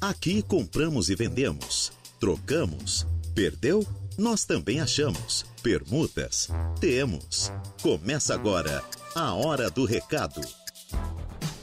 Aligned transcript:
Aqui 0.00 0.42
compramos 0.42 1.10
e 1.10 1.16
vendemos, 1.16 1.90
trocamos, 2.20 3.04
perdeu? 3.34 3.84
Nós 4.16 4.44
também 4.44 4.78
achamos. 4.78 5.44
Permutas? 5.60 6.48
Temos. 6.80 7.50
Começa 7.82 8.32
agora 8.32 8.80
a 9.12 9.34
Hora 9.34 9.68
do 9.68 9.84
Recado. 9.84 10.40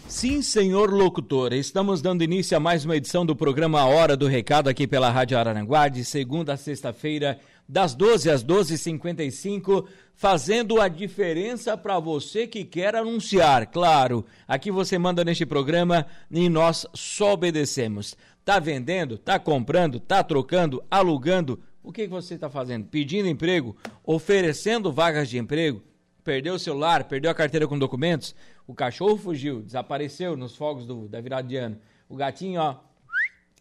Sim, 0.09 0.41
senhor 0.41 0.91
locutor, 0.93 1.54
estamos 1.54 2.02
dando 2.02 2.25
início 2.25 2.57
a 2.57 2.59
mais 2.59 2.84
uma 2.84 2.98
edição 2.98 3.25
do 3.25 3.38
programa 3.38 3.86
Hora 3.86 4.18
do 4.18 4.27
Recado 4.27 4.67
aqui 4.67 4.86
pela 4.86 5.09
Rádio 5.09 5.38
Araranguá, 5.38 5.88
de 5.88 6.04
segunda 6.04 6.54
a 6.54 6.57
sexta-feira, 6.57 7.39
das 7.68 7.95
12 7.95 8.29
às 8.29 8.43
12h55, 8.43 9.88
fazendo 10.14 10.79
a 10.79 10.88
diferença 10.88 11.75
para 11.75 12.00
você 12.00 12.47
que 12.47 12.64
quer 12.64 12.95
anunciar. 12.95 13.68
Claro, 13.68 14.25
aqui 14.47 14.71
você 14.71 14.97
manda 14.97 15.23
neste 15.23 15.45
programa 15.45 16.05
e 16.29 16.47
nós 16.47 16.86
só 16.93 17.33
obedecemos. 17.33 18.15
Tá 18.43 18.60
vendendo? 18.60 19.18
Tá 19.18 19.39
comprando? 19.39 20.00
Tá 20.00 20.24
trocando? 20.24 20.83
Alugando? 20.89 21.60
O 21.82 21.91
que, 21.91 22.04
que 22.04 22.10
você 22.10 22.36
está 22.36 22.50
fazendo? 22.50 22.86
Pedindo 22.86 23.28
emprego? 23.28 23.75
Oferecendo 24.04 24.91
vagas 24.91 25.29
de 25.29 25.38
emprego? 25.38 25.82
Perdeu 26.24 26.55
o 26.55 26.60
celular? 26.60 27.04
Perdeu 27.04 27.29
a 27.29 27.36
carteira 27.36 27.68
com 27.68 27.77
documentos? 27.77 28.36
O 28.68 28.74
cachorro 28.74 29.18
fugiu, 29.18 29.61
desapareceu 29.61 30.36
nos 30.36 30.55
fogos 30.55 30.86
do, 30.86 31.07
da 31.07 31.21
virada 31.21 31.47
de 31.47 31.55
ano. 31.55 31.77
O 32.09 32.16
gatinho, 32.16 32.59
ó, 32.59 32.77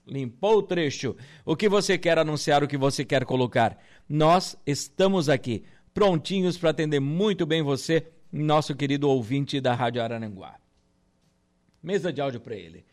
limpou 0.07 0.59
o 0.59 0.63
trecho. 0.63 1.17
O 1.45 1.57
que 1.57 1.69
você 1.69 1.99
quer 1.99 2.19
anunciar, 2.19 2.63
o 2.63 2.69
que 2.69 2.77
você 2.77 3.05
quer 3.05 3.25
colocar? 3.25 3.79
Nós 4.09 4.57
estamos 4.67 5.29
aqui, 5.29 5.65
prontinhos 5.93 6.59
para 6.59 6.71
atender 6.71 7.01
muito 7.01 7.47
bem 7.47 7.63
você, 7.63 8.07
nosso 8.31 8.75
querido 8.75 9.09
ouvinte 9.09 9.61
da 9.61 9.75
Rádio 9.75 10.03
Araranguá. 10.03 10.57
Mesa 11.83 12.13
de 12.13 12.21
áudio 12.21 12.41
para 12.41 12.55
ele. 12.55 12.85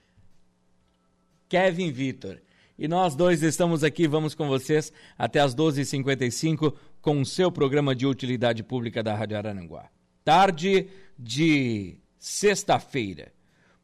Kevin 1.50 1.92
Vitor. 1.92 2.40
E 2.78 2.88
nós 2.88 3.16
dois 3.16 3.44
estamos 3.44 3.84
aqui, 3.84 4.08
vamos 4.08 4.34
com 4.34 4.48
vocês 4.48 4.92
até 5.18 5.40
as 5.40 5.54
12h55 5.54 6.74
com 7.02 7.20
o 7.20 7.26
seu 7.26 7.52
programa 7.52 7.94
de 7.94 8.08
utilidade 8.08 8.64
pública 8.64 9.04
da 9.04 9.14
Rádio 9.14 9.38
Araranguá. 9.38 9.90
Tarde 10.24 10.88
de 11.18 11.98
sexta-feira. 12.18 13.34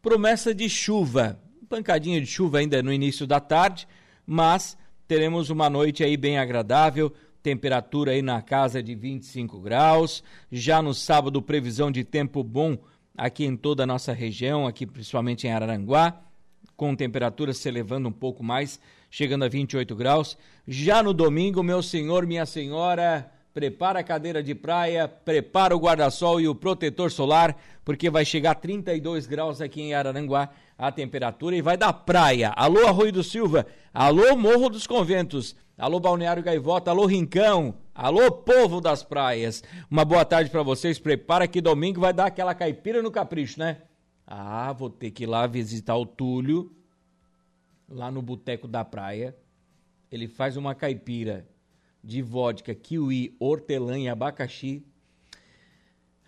Promessa 0.02 0.54
de 0.54 0.70
chuva, 0.70 1.40
pancadinha 1.68 2.22
de 2.22 2.28
chuva 2.28 2.60
ainda 2.60 2.82
no 2.82 2.94
início 2.94 3.28
da 3.28 3.40
tarde, 3.40 3.88
mas 4.26 4.78
teremos 5.08 5.50
uma 5.50 5.70
noite 5.70 6.04
aí 6.04 6.18
bem 6.18 6.38
agradável, 6.38 7.14
temperatura 7.42 8.12
aí 8.12 8.22
na 8.22 8.42
casa 8.42 8.84
de 8.84 8.94
25 8.94 9.60
graus. 9.60 10.24
Já 10.52 10.82
no 10.82 10.94
sábado, 10.94 11.42
previsão 11.42 11.90
de 11.90 12.04
tempo 12.04 12.44
bom 12.44 12.78
aqui 13.16 13.46
em 13.46 13.56
toda 13.56 13.84
a 13.84 13.88
nossa 13.88 14.14
região, 14.14 14.68
aqui 14.68 14.86
principalmente 14.86 15.48
em 15.48 15.52
Araranguá 15.52 16.22
com 16.78 16.96
temperatura 16.96 17.52
se 17.54 17.68
elevando 17.68 18.08
um 18.08 18.12
pouco 18.12 18.44
mais, 18.44 18.80
chegando 19.10 19.44
a 19.44 19.50
28 19.50 19.96
graus. 19.96 20.38
Já 20.68 21.02
no 21.02 21.12
domingo, 21.12 21.64
meu 21.64 21.82
senhor, 21.82 22.26
minha 22.28 22.46
senhora, 22.46 23.30
prepara 23.52 24.00
a 24.00 24.04
cadeira 24.04 24.44
de 24.44 24.54
praia, 24.54 25.08
prepara 25.08 25.76
o 25.76 25.80
guarda-sol 25.80 26.40
e 26.40 26.48
o 26.48 26.54
protetor 26.54 27.10
solar, 27.10 27.58
porque 27.84 28.12
vai 28.12 28.24
chegar 28.24 28.52
a 28.52 28.56
32 28.56 29.26
graus 29.26 29.60
aqui 29.60 29.82
em 29.82 29.96
Araranguá 29.96 30.52
a 30.78 30.92
temperatura 30.92 31.56
e 31.56 31.62
vai 31.62 31.76
da 31.76 31.92
praia. 31.92 32.52
Alô 32.56 32.86
Arroio 32.86 33.12
do 33.12 33.24
Silva, 33.24 33.66
alô 33.94 34.36
Morro 34.36 34.70
dos 34.70 34.86
Conventos, 34.86 35.56
alô 35.78 36.00
Balneário 36.00 36.44
Gaivota, 36.44 36.92
alô 36.92 37.06
Rincão, 37.06 37.76
alô 37.96 38.32
povo 38.32 38.80
das 38.80 39.04
praias. 39.04 39.64
Uma 39.90 40.06
boa 40.06 40.24
tarde 40.24 40.52
para 40.52 40.62
vocês. 40.62 41.00
Prepara 41.00 41.48
que 41.48 41.62
domingo 41.62 42.02
vai 42.02 42.14
dar 42.14 42.28
aquela 42.28 42.54
caipira 42.54 43.02
no 43.02 43.10
capricho, 43.10 43.60
né? 43.60 43.82
Ah, 44.26 44.72
vou 44.74 44.90
ter 44.90 45.10
que 45.12 45.24
ir 45.24 45.28
lá 45.28 45.48
visitar 45.48 45.96
o 45.96 46.06
Túlio, 46.06 46.72
lá 47.90 48.12
no 48.12 48.22
Boteco 48.22 48.68
da 48.68 48.86
Praia. 48.86 49.36
Ele 50.12 50.28
faz 50.28 50.58
uma 50.58 50.76
caipira 50.76 51.48
de 52.04 52.22
vodka, 52.22 52.76
kiwi, 52.76 53.36
hortelã 53.40 53.98
e 53.98 54.08
abacaxi. 54.08 54.86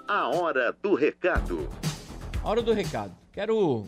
A 0.07 0.29
hora 0.29 0.71
do 0.81 0.95
recado. 0.95 1.69
A 2.41 2.49
hora 2.49 2.61
do 2.61 2.71
recado. 2.71 3.13
Quero. 3.33 3.85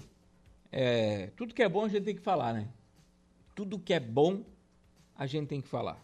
É, 0.72 1.32
tudo 1.38 1.54
que 1.54 1.64
é 1.64 1.70
bom 1.70 1.86
a 1.86 1.88
gente 1.88 2.04
tem 2.04 2.16
que 2.16 2.22
falar, 2.22 2.54
né? 2.54 2.68
Tudo 3.56 3.80
que 3.80 3.94
é 3.94 4.00
bom 4.00 4.44
a 5.20 5.28
gente 5.28 5.48
tem 5.50 5.62
que 5.62 5.68
falar. 5.68 6.04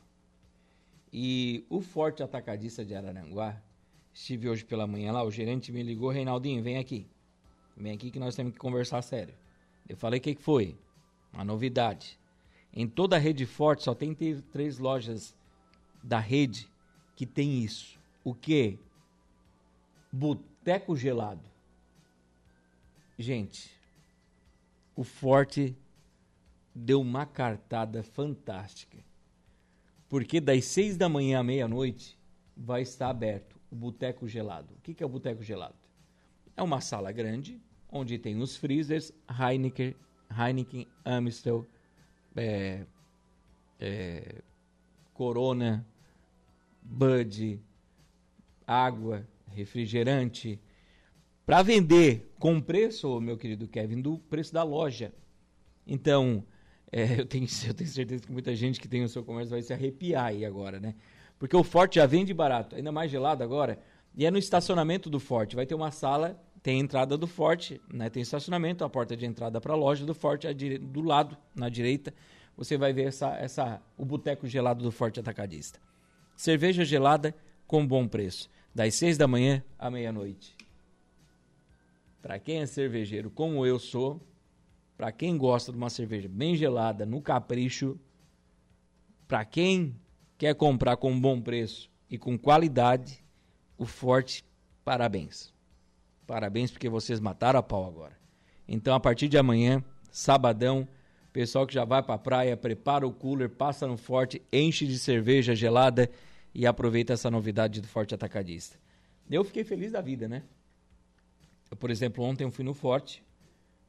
E 1.11 1.65
o 1.71 1.81
Forte 1.81 2.21
Atacadista 2.21 2.85
de 2.85 2.93
Araranguá 2.93 3.59
Estive 4.15 4.47
hoje 4.47 4.63
pela 4.63 4.87
manhã 4.87 5.11
lá, 5.11 5.23
o 5.25 5.29
gerente 5.29 5.73
me 5.73 5.83
ligou, 5.83 6.09
Reinaldinho, 6.09 6.63
vem 6.63 6.77
aqui. 6.77 7.05
Vem 7.75 7.91
aqui 7.91 8.09
que 8.09 8.17
nós 8.17 8.33
temos 8.33 8.53
que 8.53 8.57
conversar 8.57 9.01
sério. 9.01 9.35
Eu 9.89 9.97
falei, 9.97 10.19
o 10.19 10.23
que, 10.23 10.35
que 10.35 10.41
foi? 10.41 10.77
Uma 11.33 11.43
novidade. 11.43 12.17
Em 12.73 12.87
toda 12.87 13.17
a 13.17 13.19
rede 13.19 13.45
forte 13.45 13.83
só 13.83 13.93
tem 13.93 14.15
três 14.53 14.79
lojas 14.79 15.35
da 16.01 16.17
rede 16.17 16.71
que 17.13 17.25
tem 17.25 17.61
isso. 17.61 17.99
O 18.23 18.33
que? 18.33 18.79
Boteco 20.09 20.95
gelado. 20.95 21.43
Gente, 23.19 23.69
o 24.95 25.03
Forte 25.03 25.75
deu 26.75 26.99
uma 26.99 27.25
cartada 27.25 28.03
fantástica. 28.03 28.97
Porque 30.09 30.41
das 30.41 30.65
seis 30.65 30.97
da 30.97 31.07
manhã 31.07 31.39
à 31.39 31.43
meia-noite 31.43 32.19
vai 32.55 32.81
estar 32.81 33.09
aberto 33.09 33.55
o 33.71 33.75
boteco 33.75 34.27
gelado. 34.27 34.73
O 34.77 34.81
que 34.81 35.01
é 35.01 35.05
o 35.05 35.09
boteco 35.09 35.41
gelado? 35.41 35.75
É 36.55 36.61
uma 36.61 36.81
sala 36.81 37.11
grande, 37.11 37.61
onde 37.89 38.17
tem 38.17 38.37
os 38.41 38.57
freezers, 38.57 39.13
Heineken, 39.29 39.95
Heineken 40.29 40.87
Amstel, 41.03 41.65
é, 42.35 42.85
é, 43.79 44.41
Corona, 45.13 45.85
Bud, 46.81 47.59
água, 48.67 49.25
refrigerante, 49.47 50.59
para 51.45 51.61
vender 51.61 52.33
com 52.37 52.59
preço, 52.59 53.19
meu 53.21 53.37
querido 53.37 53.67
Kevin, 53.67 54.01
do 54.01 54.17
preço 54.17 54.53
da 54.53 54.63
loja. 54.63 55.13
Então, 55.85 56.43
é, 56.95 57.19
eu, 57.19 57.25
tenho, 57.25 57.45
eu 57.67 57.73
tenho 57.73 57.89
certeza 57.89 58.23
que 58.23 58.31
muita 58.31 58.55
gente 58.55 58.79
que 58.79 58.87
tem 58.87 59.03
o 59.03 59.09
seu 59.09 59.21
comércio 59.21 59.51
vai 59.51 59.61
se 59.61 59.73
arrepiar 59.73 60.27
aí 60.27 60.45
agora, 60.45 60.79
né? 60.79 60.95
Porque 61.37 61.55
o 61.55 61.63
Forte 61.63 61.95
já 61.95 62.05
vende 62.05 62.33
barato, 62.33 62.77
ainda 62.77 62.89
mais 62.89 63.11
gelado 63.11 63.43
agora. 63.43 63.77
E 64.15 64.25
é 64.25 64.31
no 64.31 64.37
estacionamento 64.37 65.09
do 65.09 65.19
Forte. 65.19 65.57
Vai 65.57 65.65
ter 65.65 65.75
uma 65.75 65.91
sala, 65.91 66.41
tem 66.63 66.77
a 66.77 66.79
entrada 66.79 67.17
do 67.17 67.27
Forte, 67.27 67.81
né? 67.93 68.09
tem 68.09 68.23
estacionamento, 68.23 68.85
a 68.85 68.89
porta 68.89 69.17
de 69.17 69.25
entrada 69.25 69.59
para 69.59 69.73
a 69.73 69.75
loja 69.75 70.05
do 70.05 70.15
Forte, 70.15 70.47
do 70.53 71.01
lado, 71.01 71.37
na 71.53 71.67
direita, 71.67 72.13
você 72.55 72.77
vai 72.77 72.93
ver 72.93 73.07
essa, 73.07 73.35
essa, 73.35 73.81
o 73.97 74.05
boteco 74.05 74.47
gelado 74.47 74.81
do 74.81 74.89
Forte 74.89 75.19
Atacadista. 75.19 75.77
Cerveja 76.37 76.85
gelada 76.85 77.35
com 77.67 77.85
bom 77.85 78.07
preço, 78.07 78.49
das 78.73 78.95
seis 78.95 79.17
da 79.17 79.27
manhã 79.27 79.61
à 79.77 79.91
meia-noite. 79.91 80.55
para 82.21 82.39
quem 82.39 82.61
é 82.61 82.65
cervejeiro, 82.65 83.29
como 83.29 83.65
eu 83.65 83.77
sou, 83.77 84.21
para 84.97 85.11
quem 85.11 85.37
gosta 85.37 85.71
de 85.71 85.77
uma 85.77 85.89
cerveja 85.89 86.29
bem 86.29 86.55
gelada, 86.55 87.05
no 87.05 87.21
capricho, 87.21 87.99
para 89.27 89.43
quem 89.43 89.95
quer 90.37 90.55
comprar 90.55 90.97
com 90.97 91.19
bom 91.19 91.41
preço 91.41 91.89
e 92.09 92.17
com 92.17 92.37
qualidade, 92.37 93.23
o 93.77 93.85
Forte, 93.85 94.43
parabéns. 94.83 95.53
Parabéns 96.25 96.71
porque 96.71 96.89
vocês 96.89 97.19
mataram 97.19 97.59
a 97.59 97.63
pau 97.63 97.85
agora. 97.85 98.17
Então, 98.67 98.95
a 98.95 98.99
partir 98.99 99.27
de 99.27 99.37
amanhã, 99.37 99.83
sabadão, 100.11 100.87
pessoal 101.33 101.67
que 101.67 101.73
já 101.73 101.83
vai 101.83 102.01
para 102.01 102.15
a 102.15 102.19
praia, 102.19 102.55
prepara 102.55 103.05
o 103.05 103.13
cooler, 103.13 103.49
passa 103.49 103.85
no 103.85 103.97
Forte, 103.97 104.41
enche 104.51 104.87
de 104.87 104.97
cerveja 104.97 105.53
gelada 105.53 106.09
e 106.53 106.65
aproveita 106.65 107.13
essa 107.13 107.29
novidade 107.29 107.81
do 107.81 107.87
Forte 107.87 108.15
Atacadista. 108.15 108.79
Eu 109.29 109.43
fiquei 109.43 109.63
feliz 109.63 109.91
da 109.91 110.01
vida, 110.01 110.27
né? 110.27 110.43
Eu, 111.69 111.75
por 111.75 111.91
exemplo, 111.91 112.23
ontem 112.23 112.43
eu 112.43 112.51
fui 112.51 112.63
no 112.63 112.73
Forte 112.73 113.24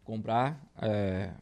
comprar 0.06 0.64
é, 0.80 1.32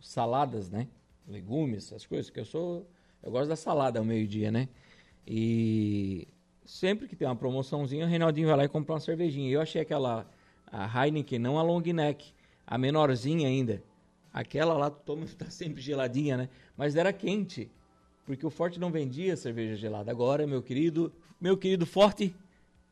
saladas, 0.00 0.70
né? 0.70 0.88
Legumes, 1.28 1.86
essas 1.86 2.06
coisas, 2.06 2.30
que 2.30 2.40
eu 2.40 2.44
sou. 2.44 2.88
Eu 3.22 3.30
gosto 3.30 3.48
da 3.48 3.56
salada 3.56 3.98
ao 3.98 4.04
meio-dia, 4.04 4.50
né? 4.50 4.68
E 5.26 6.26
sempre 6.64 7.06
que 7.06 7.14
tem 7.14 7.28
uma 7.28 7.36
promoçãozinha, 7.36 8.06
o 8.06 8.08
Reinaldinho 8.08 8.48
vai 8.48 8.56
lá 8.56 8.64
e 8.64 8.68
compra 8.68 8.94
uma 8.94 9.00
cervejinha. 9.00 9.50
Eu 9.50 9.60
achei 9.60 9.80
aquela 9.80 10.26
a 10.66 11.06
Heineken, 11.06 11.38
não 11.38 11.58
a 11.58 11.62
long 11.62 11.80
neck, 11.80 12.32
a 12.66 12.78
menorzinha 12.78 13.46
ainda. 13.46 13.82
Aquela 14.32 14.74
lá 14.74 14.90
toma, 14.90 15.26
tá 15.36 15.50
sempre 15.50 15.82
geladinha, 15.82 16.36
né? 16.36 16.48
Mas 16.76 16.96
era 16.96 17.12
quente, 17.12 17.70
porque 18.24 18.46
o 18.46 18.50
Forte 18.50 18.80
não 18.80 18.90
vendia 18.90 19.36
cerveja 19.36 19.76
gelada. 19.76 20.10
Agora, 20.10 20.46
meu 20.46 20.62
querido, 20.62 21.12
meu 21.40 21.56
querido 21.56 21.84
Forte, 21.84 22.34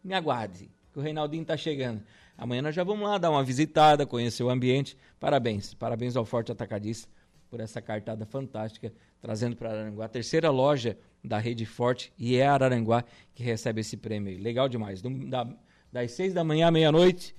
me 0.02 0.14
aguarde, 0.14 0.70
que 0.92 0.98
o 0.98 1.02
Reinaldinho 1.02 1.44
tá 1.44 1.56
chegando. 1.56 2.02
Amanhã 2.36 2.62
nós 2.62 2.74
já 2.74 2.82
vamos 2.82 3.08
lá 3.08 3.16
dar 3.16 3.30
uma 3.30 3.44
visitada, 3.44 4.04
conhecer 4.06 4.42
o 4.42 4.50
ambiente. 4.50 4.96
Parabéns, 5.20 5.74
parabéns 5.74 6.16
ao 6.16 6.24
Forte 6.24 6.50
Atacadista 6.50 7.08
por 7.54 7.60
essa 7.60 7.80
cartada 7.80 8.26
fantástica, 8.26 8.92
trazendo 9.20 9.54
para 9.54 9.70
Araranguá 9.70 10.06
a 10.06 10.08
terceira 10.08 10.50
loja 10.50 10.98
da 11.22 11.38
Rede 11.38 11.64
Forte 11.64 12.12
e 12.18 12.36
é 12.36 12.44
Araranguá 12.44 13.04
que 13.32 13.44
recebe 13.44 13.80
esse 13.80 13.96
prêmio. 13.96 14.36
Legal 14.42 14.68
demais. 14.68 15.00
Da, 15.00 15.46
das 15.92 16.10
seis 16.10 16.34
da 16.34 16.42
manhã 16.42 16.66
à 16.66 16.70
meia-noite, 16.72 17.32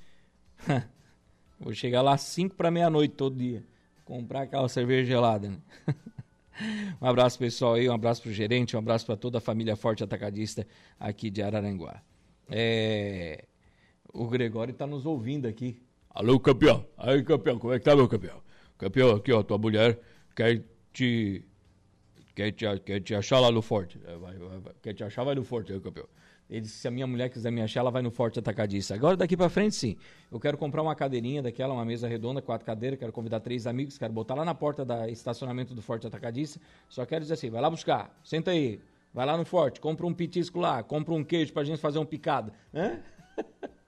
vou 1.60 1.74
chegar 1.74 2.02
lá 2.02 2.18
cinco 2.18 2.56
para 2.56 2.72
meia-noite 2.72 3.14
todo 3.16 3.36
dia, 3.36 3.62
comprar 4.06 4.44
aquela 4.44 4.70
cerveja 4.70 5.06
gelada. 5.06 5.50
Né? 5.50 5.58
um 7.02 7.06
abraço 7.06 7.38
pessoal 7.38 7.74
aí, 7.74 7.90
um 7.90 7.94
abraço 7.94 8.22
para 8.22 8.32
o 8.32 8.34
gerente, 8.34 8.78
um 8.78 8.80
abraço 8.80 9.06
para 9.06 9.18
toda 9.18 9.40
a 9.40 9.42
família 9.42 9.76
Forte 9.76 10.02
Atacadista 10.02 10.66
aqui 10.98 11.30
de 11.30 11.42
Araranguá. 11.42 12.02
É... 12.50 13.44
O 14.16 14.28
Gregório 14.28 14.72
está 14.72 14.88
nos 14.88 15.06
ouvindo 15.06 15.46
aqui. 15.46 15.78
Alô, 16.10 16.40
campeão. 16.40 16.86
Aí, 16.98 17.22
campeão, 17.22 17.60
como 17.60 17.74
é 17.74 17.80
que 17.80 17.84
tá, 17.84 17.94
meu 17.94 18.08
campeão? 18.08 18.42
Campeão, 18.78 19.12
aqui, 19.12 19.34
ó, 19.34 19.44
tua 19.44 19.58
mulher 19.58 20.00
quer 20.34 20.64
te. 20.94 21.44
Quer 22.34 22.52
te, 22.52 22.66
quer 22.80 23.02
te 23.02 23.14
achar 23.14 23.42
lá 23.42 23.52
no 23.52 23.62
forte. 23.62 24.00
É, 24.06 24.16
vai, 24.16 24.38
vai, 24.38 24.60
vai. 24.60 24.74
Quer 24.82 24.94
te 24.94 25.04
achar, 25.04 25.26
vai 25.26 25.36
no 25.36 25.44
forte, 25.44 25.74
aí, 25.74 25.80
campeão. 25.82 26.08
Ele 26.50 26.62
disse, 26.62 26.78
se 26.78 26.88
a 26.88 26.92
minha 26.92 27.06
mulher 27.06 27.30
quiser 27.30 27.52
me 27.52 27.62
achar, 27.62 27.82
ela 27.82 27.92
vai 27.92 28.02
no 28.02 28.12
Forte 28.12 28.38
Atacadista. 28.38 28.94
Agora, 28.94 29.18
daqui 29.18 29.36
para 29.36 29.50
frente, 29.50 29.76
sim. 29.76 29.98
Eu 30.32 30.40
quero 30.40 30.58
comprar 30.58 30.82
uma 30.82 30.96
cadeirinha 30.96 31.42
daquela, 31.42 31.74
uma 31.74 31.84
mesa 31.84 32.08
redonda, 32.08 32.42
quatro 32.42 32.66
cadeiras, 32.66 33.00
quero 33.00 33.12
convidar 33.12 33.40
três 33.40 33.66
amigos, 33.66 33.98
quero 33.98 34.14
botar 34.14 34.36
lá 34.36 34.46
na 34.46 34.54
porta 34.54 34.86
da 34.86 35.10
estacionamento 35.10 35.74
do 35.74 35.82
Forte 35.82 36.06
Atacadista. 36.06 36.62
Só 36.88 37.04
quero 37.04 37.22
dizer 37.22 37.34
assim, 37.34 37.50
vai 37.50 37.62
lá 37.62 37.70
buscar, 37.70 38.16
senta 38.24 38.52
aí, 38.52 38.80
vai 39.12 39.26
lá 39.26 39.36
no 39.36 39.44
Forte, 39.44 39.80
compra 39.82 40.06
um 40.06 40.14
pitisco 40.14 40.60
lá, 40.60 40.84
compra 40.84 41.16
um 41.16 41.24
queijo 41.24 41.52
pra 41.52 41.64
gente 41.64 41.80
fazer 41.80 41.98
um 41.98 42.06
picado. 42.06 42.54
Hã? 42.72 43.00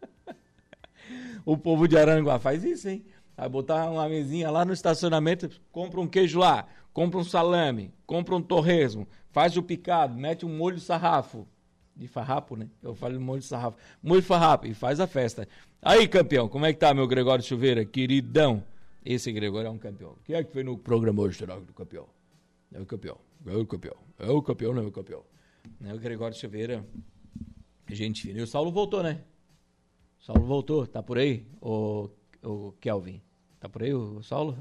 o 1.48 1.56
povo 1.58 1.88
de 1.88 1.98
Aranguá 1.98 2.38
faz 2.38 2.66
isso, 2.66 2.90
hein? 2.90 3.06
Vai 3.38 3.48
botar 3.48 3.90
uma 3.90 4.10
mesinha 4.10 4.52
lá 4.52 4.66
no 4.66 4.74
estacionamento, 4.74 5.50
compra 5.72 6.02
um 6.02 6.06
queijo 6.06 6.40
lá, 6.40 6.68
compra 6.92 7.20
um 7.20 7.24
salame, 7.24 7.94
compra 8.06 8.36
um 8.36 8.42
torresmo, 8.42 9.08
faz 9.30 9.56
o 9.56 9.64
picado, 9.64 10.14
mete 10.14 10.46
um 10.46 10.50
molho 10.50 10.78
sarrafo. 10.78 11.48
De 11.96 12.06
farrapo, 12.06 12.58
né? 12.58 12.70
Eu 12.84 12.94
falo 12.94 13.20
molho 13.20 13.42
sarrafo. 13.42 13.78
Molho 14.04 14.22
farrapo 14.22 14.68
e 14.68 14.74
faz 14.74 15.00
a 15.00 15.08
festa. 15.08 15.48
Aí, 15.82 16.06
campeão, 16.06 16.50
como 16.50 16.66
é 16.66 16.74
que 16.74 16.80
tá, 16.80 16.94
meu 16.94 17.08
Gregório 17.08 17.44
Silveira? 17.44 17.86
Queridão. 17.86 18.62
Esse 19.06 19.32
Gregório 19.32 19.70
é 19.70 19.72
um 19.72 19.78
campeão. 19.78 20.18
Quem 20.26 20.36
é 20.36 20.44
que 20.44 20.52
foi 20.52 20.66
no 20.66 20.78
programa 20.78 21.22
hoje, 21.22 21.46
do 21.46 21.74
campeão? 21.74 22.08
É 22.74 22.82
o 22.82 22.86
campeão. 22.86 23.18
É 23.46 23.56
o 23.56 23.66
campeão. 23.66 23.96
É 24.20 24.30
o 24.30 24.42
campeão, 24.42 24.74
não 24.74 24.84
é 24.84 24.86
o 24.86 24.92
campeão. 24.92 25.24
É 25.86 25.94
o 25.94 25.98
Gregório 25.98 26.36
Silveira. 26.36 26.86
Gente 27.90 28.24
fina. 28.24 28.40
E 28.40 28.42
o 28.42 28.48
Saulo 28.48 28.70
voltou, 28.70 29.02
né? 29.02 29.22
Saulo 30.28 30.46
voltou, 30.46 30.86
tá 30.86 31.02
por 31.02 31.18
aí? 31.18 31.46
O, 31.62 32.10
o 32.44 32.74
Kelvin, 32.82 33.22
tá 33.62 33.70
por 33.70 33.82
aí 33.82 33.94
o 33.94 34.22
Saulo? 34.22 34.58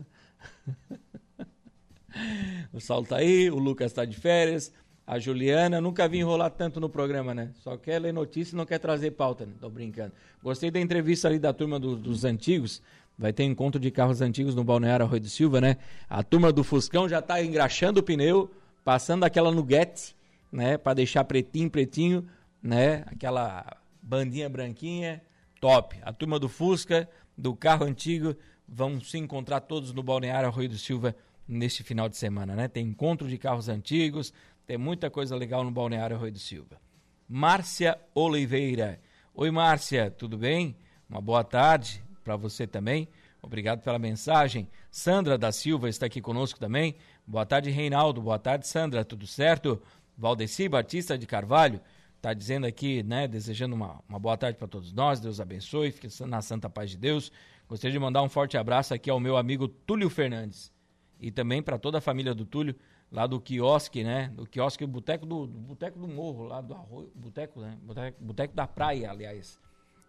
o 2.73 2.81
Saulo 2.81 3.05
tá 3.05 3.17
aí, 3.17 3.51
o 3.51 3.59
Lucas 3.59 3.93
tá 3.93 4.05
de 4.05 4.17
férias, 4.17 4.73
a 5.05 5.19
Juliana, 5.19 5.81
nunca 5.81 6.07
vi 6.07 6.19
enrolar 6.19 6.53
tanto 6.53 6.79
no 6.79 6.89
programa, 6.89 7.35
né? 7.35 7.51
Só 7.65 7.77
quer 7.77 7.99
ler 7.99 8.13
notícia 8.13 8.55
e 8.55 8.57
não 8.57 8.65
quer 8.65 8.79
trazer 8.79 9.11
pauta, 9.11 9.45
né? 9.45 9.55
Tô 9.61 9.69
brincando. 9.69 10.13
Gostei 10.41 10.71
da 10.71 10.79
entrevista 10.79 11.27
ali 11.27 11.41
da 11.41 11.53
turma 11.53 11.81
do, 11.81 11.97
dos 11.97 12.25
antigos, 12.25 12.81
vai 13.19 13.33
ter 13.33 13.43
encontro 13.43 13.81
de 13.81 13.91
carros 13.91 14.21
antigos 14.21 14.55
no 14.55 14.63
Balneário 14.63 15.05
Arroio 15.05 15.23
do 15.23 15.29
Silva, 15.29 15.61
né? 15.61 15.79
A 16.09 16.23
turma 16.23 16.53
do 16.53 16.63
Fuscão 16.63 17.09
já 17.09 17.21
tá 17.21 17.43
engraxando 17.43 17.99
o 17.99 18.05
pneu, 18.05 18.49
passando 18.85 19.25
aquela 19.25 19.51
nuguete, 19.51 20.15
né? 20.53 20.79
Para 20.79 20.95
deixar 20.95 21.25
pretinho, 21.25 21.69
pretinho, 21.69 22.25
né? 22.63 23.03
Aquela 23.09 23.77
bandinha 24.01 24.49
branquinha, 24.49 25.21
top. 25.61 25.99
A 26.03 26.13
turma 26.13 26.39
do 26.39 26.49
Fusca, 26.49 27.09
do 27.37 27.55
carro 27.55 27.85
antigo, 27.85 28.37
vão 28.69 29.01
se 29.01 29.19
encontrar 29.19 29.61
todos 29.61 29.93
no 29.93 30.03
Balneário 30.03 30.49
Arroio 30.49 30.69
do 30.69 30.79
Silva 30.79 31.15
neste 31.47 31.83
final 31.83 32.09
de 32.09 32.17
semana, 32.17 32.55
né? 32.55 32.69
Tem 32.69 32.87
encontro 32.87 33.29
de 33.29 33.39
carros 33.39 33.69
antigos, 33.69 34.33
tem 34.67 34.77
muita 34.77 35.11
coisa 35.11 35.37
legal 35.37 35.63
no 35.63 35.71
Balneário 35.71 36.17
Arroio 36.17 36.33
do 36.33 36.39
Silva. 36.39 36.81
Márcia 37.29 37.99
Oliveira. 38.15 39.01
Oi, 39.35 39.51
Márcia, 39.51 40.11
tudo 40.11 40.37
bem? 40.37 40.77
Uma 41.09 41.21
boa 41.21 41.45
tarde 41.45 42.03
para 42.25 42.37
você 42.37 42.67
também. 42.67 43.09
Obrigado 43.43 43.81
pela 43.83 43.99
mensagem. 43.99 44.69
Sandra 44.91 45.39
da 45.39 45.53
Silva 45.53 45.89
está 45.89 46.07
aqui 46.07 46.21
conosco 46.21 46.59
também. 46.59 46.97
Boa 47.25 47.47
tarde, 47.47 47.71
Reinaldo. 47.71 48.21
Boa 48.21 48.39
tarde, 48.39 48.67
Sandra. 48.67 49.05
Tudo 49.05 49.27
certo? 49.27 49.81
Valdeci 50.19 50.69
Batista 50.69 51.17
de 51.17 51.27
Carvalho 51.27 51.81
está 52.27 52.35
dizendo 52.35 52.67
aqui, 52.67 53.05
né, 53.05 53.29
desejando 53.29 53.77
uma, 53.77 54.03
uma 54.09 54.19
boa 54.19 54.37
tarde 54.37 54.59
para 54.59 54.67
todos 54.67 54.93
nós, 54.93 55.21
Deus 55.21 55.39
abençoe, 55.39 55.93
fique 55.93 56.09
na 56.25 56.43
santa 56.43 56.69
paz 56.69 56.91
de 56.91 56.97
Deus. 56.97 57.31
Gostaria 57.69 57.93
de 57.93 57.99
mandar 58.01 58.21
um 58.23 58.29
forte 58.29 58.59
abraço 58.59 58.93
aqui 58.93 59.09
ao 59.09 59.21
meu 59.21 59.37
amigo 59.37 59.69
Túlio 59.69 60.11
Fernandes 60.11 60.73
e 61.21 61.31
também 61.31 61.63
para 61.63 61.79
toda 61.79 61.99
a 61.99 62.01
família 62.01 62.35
do 62.35 62.45
Túlio, 62.45 62.75
lá 63.13 63.29
do 63.29 63.41
quiosque, 63.41 64.03
né, 64.03 64.29
do 64.35 64.45
quiosque 64.45 64.85
Boteco 64.85 65.25
do, 65.25 65.47
do 65.47 65.59
Boteco 65.61 66.01
do 66.01 66.09
Morro, 66.09 66.45
lá 66.47 66.61
do 66.61 66.75
Arroio, 66.75 67.13
Boteco, 67.15 67.61
né, 67.61 67.79
Boteco, 67.81 68.25
Boteco 68.25 68.55
da 68.55 68.67
Praia, 68.67 69.09
aliás, 69.09 69.61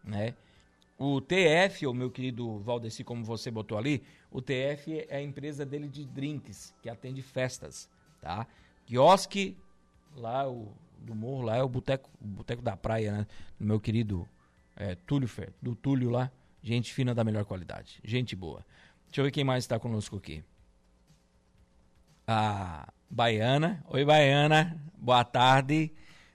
né. 0.03 0.33
O 0.97 1.21
TF, 1.21 1.85
o 1.85 1.93
meu 1.93 2.09
querido 2.09 2.57
Valdeci, 2.61 3.03
como 3.03 3.23
você 3.23 3.51
botou 3.51 3.77
ali, 3.77 4.01
o 4.31 4.41
TF 4.41 5.05
é 5.07 5.17
a 5.17 5.21
empresa 5.21 5.63
dele 5.63 5.87
de 5.87 6.03
drinks, 6.03 6.73
que 6.81 6.89
atende 6.89 7.21
festas, 7.21 7.87
tá? 8.19 8.47
Quiosque, 8.87 9.55
lá 10.15 10.49
o 10.49 10.73
do 10.99 11.15
morro 11.15 11.43
lá 11.43 11.57
é 11.57 11.63
o 11.63 11.69
Boteco, 11.69 12.09
Boteco 12.19 12.61
da 12.61 12.75
Praia, 12.75 13.11
né? 13.11 13.27
Do 13.59 13.65
meu 13.65 13.79
querido 13.79 14.27
é, 14.75 14.95
Túlio 14.95 15.27
Fer, 15.27 15.53
do 15.61 15.75
Túlio 15.75 16.09
lá. 16.09 16.31
Gente 16.61 16.93
fina 16.93 17.13
da 17.15 17.23
melhor 17.23 17.45
qualidade. 17.45 17.99
Gente 18.03 18.35
boa. 18.35 18.65
Deixa 19.05 19.21
eu 19.21 19.25
ver 19.25 19.31
quem 19.31 19.43
mais 19.43 19.63
está 19.63 19.79
conosco 19.79 20.17
aqui. 20.17 20.43
A 22.27 22.91
Baiana. 23.09 23.83
Oi, 23.89 24.03
Baiana. 24.03 24.77
Boa 24.97 25.23
tarde. 25.23 25.93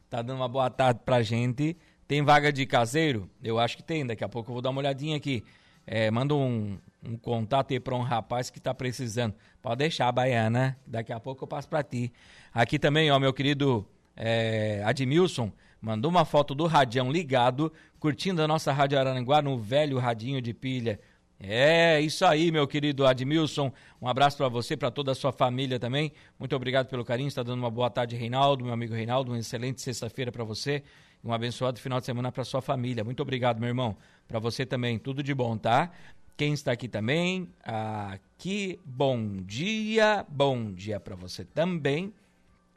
Tá 0.09 0.23
dando 0.23 0.39
uma 0.39 0.49
boa 0.49 0.71
tarde 0.71 1.01
pra 1.05 1.23
gente. 1.23 1.77
Tem 2.09 2.23
vaga 2.23 2.53
de 2.53 2.65
caseiro? 2.67 3.29
Eu 3.43 3.59
acho 3.59 3.77
que 3.77 3.83
tem. 3.83 4.07
Daqui 4.07 4.25
a 4.25 4.29
pouco 4.29 4.51
eu 4.51 4.55
vou 4.55 4.63
dar 4.63 4.71
uma 4.71 4.81
olhadinha 4.81 5.17
aqui. 5.17 5.45
É, 5.87 6.11
manda 6.11 6.35
um, 6.35 6.79
um 7.05 7.17
contato 7.17 7.73
aí 7.73 7.81
para 7.81 7.95
um 7.95 8.03
rapaz 8.03 8.49
que 8.49 8.59
está 8.59 8.73
precisando. 8.73 9.35
Pode 9.61 9.79
deixar, 9.79 10.11
Baiana. 10.13 10.79
Daqui 10.87 11.13
a 11.13 11.21
pouco 11.21 11.45
eu 11.45 11.49
passo 11.49 11.69
para 11.69 11.83
ti. 11.83 12.13
Aqui 12.55 12.79
também, 12.79 13.11
ó, 13.11 13.19
meu 13.19 13.33
querido 13.33 13.87
é, 14.17 14.83
Admilson 14.85 15.53
mandou 15.83 16.09
uma 16.09 16.25
foto 16.25 16.55
do 16.55 16.67
radião 16.67 17.11
ligado, 17.11 17.73
curtindo 17.99 18.41
a 18.41 18.47
nossa 18.47 18.73
Rádio 18.73 18.99
Araranguá 18.99 19.43
no 19.43 19.59
velho 19.59 19.99
radinho 19.99 20.41
de 20.41 20.55
pilha. 20.55 21.01
É, 21.41 22.01
isso 22.01 22.25
aí, 22.25 22.53
meu 22.53 22.69
querido 22.69 23.05
Admilson. 23.05 23.73
Um 24.01 24.07
abraço 24.07 24.37
para 24.37 24.49
você, 24.49 24.77
para 24.77 24.93
toda 24.93 25.11
a 25.11 25.15
sua 25.15 25.33
família 25.33 25.81
também. 25.81 26.13
Muito 26.39 26.55
obrigado 26.55 26.87
pelo 26.87 27.05
carinho. 27.05 27.27
Está 27.27 27.43
dando 27.43 27.59
uma 27.59 27.71
boa 27.71 27.91
tarde, 27.91 28.15
Reinaldo, 28.15 28.65
meu 28.65 28.73
amigo 28.73 28.95
Reinaldo. 28.95 29.33
Uma 29.33 29.39
excelente 29.41 29.83
sexta-feira 29.83 30.31
para 30.31 30.45
você. 30.45 30.85
Um 31.25 31.33
abençoado 31.33 31.81
final 31.81 31.99
de 31.99 32.07
semana 32.07 32.31
para 32.31 32.45
sua 32.45 32.63
família. 32.63 33.03
Muito 33.03 33.21
obrigado, 33.21 33.59
meu 33.59 33.69
irmão. 33.69 33.97
Para 34.29 34.39
você 34.39 34.65
também, 34.65 35.01
tudo 35.01 35.21
de 35.21 35.35
bom, 35.35 35.57
tá? 35.57 35.91
Quem 36.37 36.53
está 36.53 36.71
aqui 36.71 36.87
também, 36.87 37.49
aqui, 37.65 38.79
bom 38.85 39.37
dia, 39.43 40.25
bom 40.29 40.73
dia 40.73 40.99
para 40.99 41.17
você 41.17 41.45
também 41.45 42.13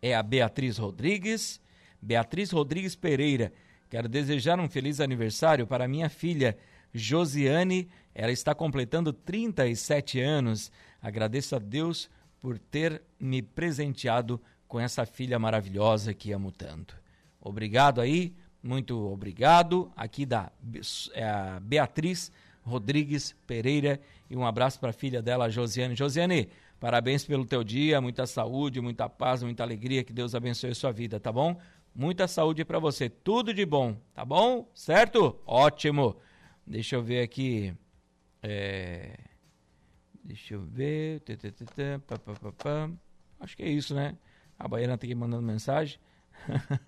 é 0.01 0.15
a 0.15 0.23
Beatriz 0.23 0.77
Rodrigues. 0.77 1.59
Beatriz 2.01 2.51
Rodrigues 2.51 2.95
Pereira, 2.95 3.51
quero 3.89 4.07
desejar 4.07 4.59
um 4.59 4.69
feliz 4.69 4.99
aniversário 4.99 5.65
para 5.65 5.87
minha 5.87 6.09
filha 6.09 6.57
Josiane, 6.95 7.89
ela 8.13 8.31
está 8.31 8.55
completando 8.55 9.11
37 9.11 10.21
anos. 10.21 10.71
Agradeço 11.01 11.55
a 11.55 11.59
Deus 11.59 12.09
por 12.39 12.57
ter 12.57 13.01
me 13.19 13.41
presenteado 13.41 14.41
com 14.67 14.79
essa 14.79 15.05
filha 15.05 15.37
maravilhosa 15.37 16.13
que 16.13 16.31
amo 16.31 16.51
tanto. 16.51 16.97
Obrigado 17.41 17.99
aí, 17.99 18.33
muito 18.63 18.97
obrigado. 19.11 19.91
Aqui 19.95 20.25
da 20.25 20.51
é, 21.13 21.59
Beatriz 21.61 22.31
Rodrigues 22.63 23.35
Pereira 23.45 23.99
e 24.29 24.35
um 24.35 24.45
abraço 24.45 24.79
para 24.79 24.91
a 24.91 24.93
filha 24.93 25.21
dela, 25.21 25.49
Josiane. 25.49 25.95
Josiane, 25.95 26.49
parabéns 26.79 27.25
pelo 27.25 27.45
teu 27.45 27.63
dia, 27.63 27.99
muita 28.01 28.25
saúde, 28.25 28.81
muita 28.81 29.09
paz, 29.09 29.43
muita 29.43 29.63
alegria, 29.63 30.03
que 30.03 30.13
Deus 30.13 30.35
abençoe 30.35 30.71
a 30.71 30.75
sua 30.75 30.91
vida, 30.91 31.19
tá 31.19 31.31
bom? 31.31 31.59
Muita 31.93 32.27
saúde 32.27 32.65
para 32.65 32.79
você, 32.79 33.09
tudo 33.09 33.53
de 33.53 33.65
bom, 33.65 33.95
tá 34.13 34.25
bom? 34.25 34.69
Certo? 34.73 35.39
Ótimo. 35.45 36.17
Deixa 36.67 36.95
eu 36.95 37.03
ver 37.03 37.21
aqui. 37.21 37.73
É... 38.41 39.17
Deixa 40.23 40.55
eu 40.55 40.61
ver. 40.61 41.21
Acho 43.39 43.55
que 43.55 43.63
é 43.63 43.69
isso, 43.69 43.93
né? 43.93 44.17
A 44.57 44.67
Baiana 44.67 44.97
tem 44.97 45.09
tá 45.09 45.13
que 45.13 45.19
mandando 45.19 45.43
mensagem. 45.43 45.99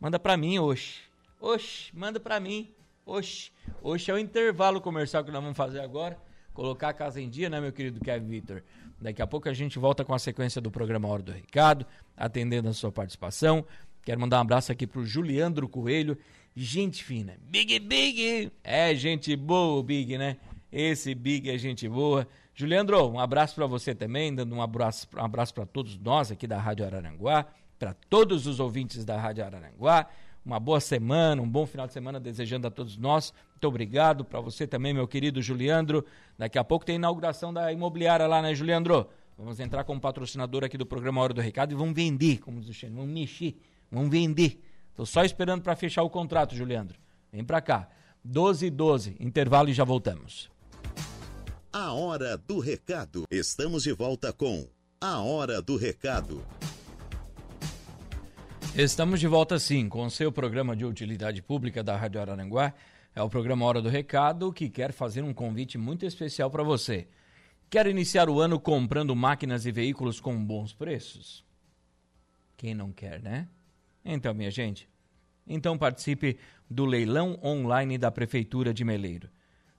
manda 0.00 0.18
para 0.18 0.36
mim, 0.36 0.58
oxe. 0.58 1.00
Oxe, 1.40 1.96
manda 1.96 2.18
para 2.18 2.40
mim. 2.40 2.74
Oxe. 3.06 3.52
Oxe 3.80 4.10
é 4.10 4.14
o 4.14 4.18
intervalo 4.18 4.80
comercial 4.80 5.24
que 5.24 5.30
nós 5.30 5.42
vamos 5.42 5.56
fazer 5.56 5.80
agora. 5.80 6.20
Colocar 6.52 6.88
a 6.88 6.92
casa 6.92 7.20
em 7.20 7.30
dia, 7.30 7.48
né, 7.48 7.60
meu 7.60 7.72
querido 7.72 8.00
Kevin 8.00 8.26
Victor? 8.26 8.64
Daqui 9.00 9.22
a 9.22 9.26
pouco 9.26 9.48
a 9.48 9.52
gente 9.52 9.78
volta 9.78 10.04
com 10.04 10.12
a 10.12 10.18
sequência 10.18 10.60
do 10.60 10.70
programa 10.70 11.08
Hora 11.08 11.22
do 11.22 11.32
Recado, 11.32 11.86
atendendo 12.16 12.68
a 12.68 12.72
sua 12.72 12.90
participação. 12.90 13.64
Quero 14.04 14.20
mandar 14.20 14.38
um 14.38 14.42
abraço 14.42 14.72
aqui 14.72 14.86
pro 14.86 15.04
Juliandro 15.04 15.68
Coelho. 15.68 16.18
Gente 16.54 17.04
fina. 17.04 17.36
Big 17.42 17.78
Big! 17.78 18.50
É 18.64 18.94
gente 18.94 19.36
boa, 19.36 19.82
Big, 19.82 20.18
né? 20.18 20.36
Esse 20.72 21.14
Big 21.14 21.48
é 21.48 21.56
gente 21.56 21.88
boa. 21.88 22.26
Juliandro, 22.54 23.08
um 23.08 23.20
abraço 23.20 23.54
para 23.54 23.66
você 23.66 23.94
também, 23.94 24.34
dando 24.34 24.52
um 24.52 24.60
abraço, 24.60 25.06
um 25.14 25.24
abraço 25.24 25.54
para 25.54 25.64
todos 25.64 25.96
nós 25.96 26.32
aqui 26.32 26.44
da 26.44 26.58
Rádio 26.58 26.84
Araranguá, 26.84 27.46
para 27.78 27.94
todos 28.10 28.48
os 28.48 28.58
ouvintes 28.58 29.04
da 29.04 29.16
Rádio 29.16 29.44
Araranguá. 29.44 30.08
Uma 30.44 30.58
boa 30.58 30.80
semana, 30.80 31.40
um 31.40 31.48
bom 31.48 31.66
final 31.66 31.86
de 31.86 31.92
semana 31.92 32.18
desejando 32.18 32.66
a 32.66 32.70
todos 32.70 32.96
nós. 32.96 33.32
Muito 33.58 33.66
obrigado 33.66 34.24
para 34.24 34.38
você 34.38 34.68
também, 34.68 34.94
meu 34.94 35.08
querido 35.08 35.42
Juliandro. 35.42 36.04
Daqui 36.38 36.60
a 36.60 36.62
pouco 36.62 36.86
tem 36.86 36.92
a 36.92 36.96
inauguração 36.96 37.52
da 37.52 37.72
imobiliária 37.72 38.24
lá, 38.24 38.40
né, 38.40 38.54
Juliandro? 38.54 39.08
Vamos 39.36 39.58
entrar 39.58 39.82
como 39.82 40.00
patrocinador 40.00 40.62
aqui 40.62 40.78
do 40.78 40.86
programa 40.86 41.20
Hora 41.20 41.34
do 41.34 41.40
Recado 41.40 41.72
e 41.72 41.74
vamos 41.74 41.92
vender, 41.92 42.38
como 42.38 42.60
diz 42.60 42.68
o 42.68 42.72
Xênio, 42.72 42.98
vamos 42.98 43.12
mexer, 43.12 43.56
vamos 43.90 44.10
vender. 44.10 44.62
Estou 44.90 45.04
só 45.04 45.24
esperando 45.24 45.62
para 45.62 45.74
fechar 45.74 46.04
o 46.04 46.10
contrato, 46.10 46.54
Juliandro. 46.54 47.00
Vem 47.32 47.42
para 47.42 47.60
cá. 47.60 47.88
12 48.22 48.66
e 48.66 48.70
12, 48.70 49.16
intervalo 49.18 49.68
e 49.70 49.72
já 49.72 49.82
voltamos. 49.82 50.48
A 51.72 51.92
Hora 51.92 52.38
do 52.38 52.60
Recado. 52.60 53.24
Estamos 53.28 53.82
de 53.82 53.92
volta 53.92 54.32
com 54.32 54.68
A 55.00 55.18
Hora 55.18 55.60
do 55.60 55.76
Recado. 55.76 56.44
Estamos 58.76 59.18
de 59.18 59.26
volta 59.26 59.58
sim 59.58 59.88
com 59.88 60.04
o 60.04 60.10
seu 60.12 60.30
programa 60.30 60.76
de 60.76 60.84
utilidade 60.84 61.42
pública 61.42 61.82
da 61.82 61.96
Rádio 61.96 62.20
Araranguá. 62.20 62.72
É 63.18 63.22
o 63.22 63.28
programa 63.28 63.66
Hora 63.66 63.82
do 63.82 63.88
Recado 63.88 64.52
que 64.52 64.70
quer 64.70 64.92
fazer 64.92 65.24
um 65.24 65.34
convite 65.34 65.76
muito 65.76 66.06
especial 66.06 66.48
para 66.48 66.62
você. 66.62 67.08
Quer 67.68 67.88
iniciar 67.88 68.30
o 68.30 68.38
ano 68.38 68.60
comprando 68.60 69.16
máquinas 69.16 69.66
e 69.66 69.72
veículos 69.72 70.20
com 70.20 70.44
bons 70.44 70.72
preços? 70.72 71.44
Quem 72.56 72.76
não 72.76 72.92
quer, 72.92 73.20
né? 73.20 73.48
Então, 74.04 74.32
minha 74.32 74.52
gente, 74.52 74.88
então 75.44 75.76
participe 75.76 76.38
do 76.70 76.84
leilão 76.84 77.40
online 77.42 77.98
da 77.98 78.08
Prefeitura 78.08 78.72
de 78.72 78.84
Meleiro. 78.84 79.28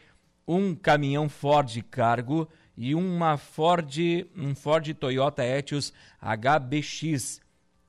um 0.47 0.75
caminhão 0.75 1.29
Ford 1.29 1.83
Cargo 1.91 2.49
e 2.77 2.95
uma 2.95 3.37
Ford, 3.37 3.99
um 4.37 4.55
Ford 4.55 4.95
Toyota 4.95 5.45
Etios 5.45 5.93
HBX. 6.21 7.41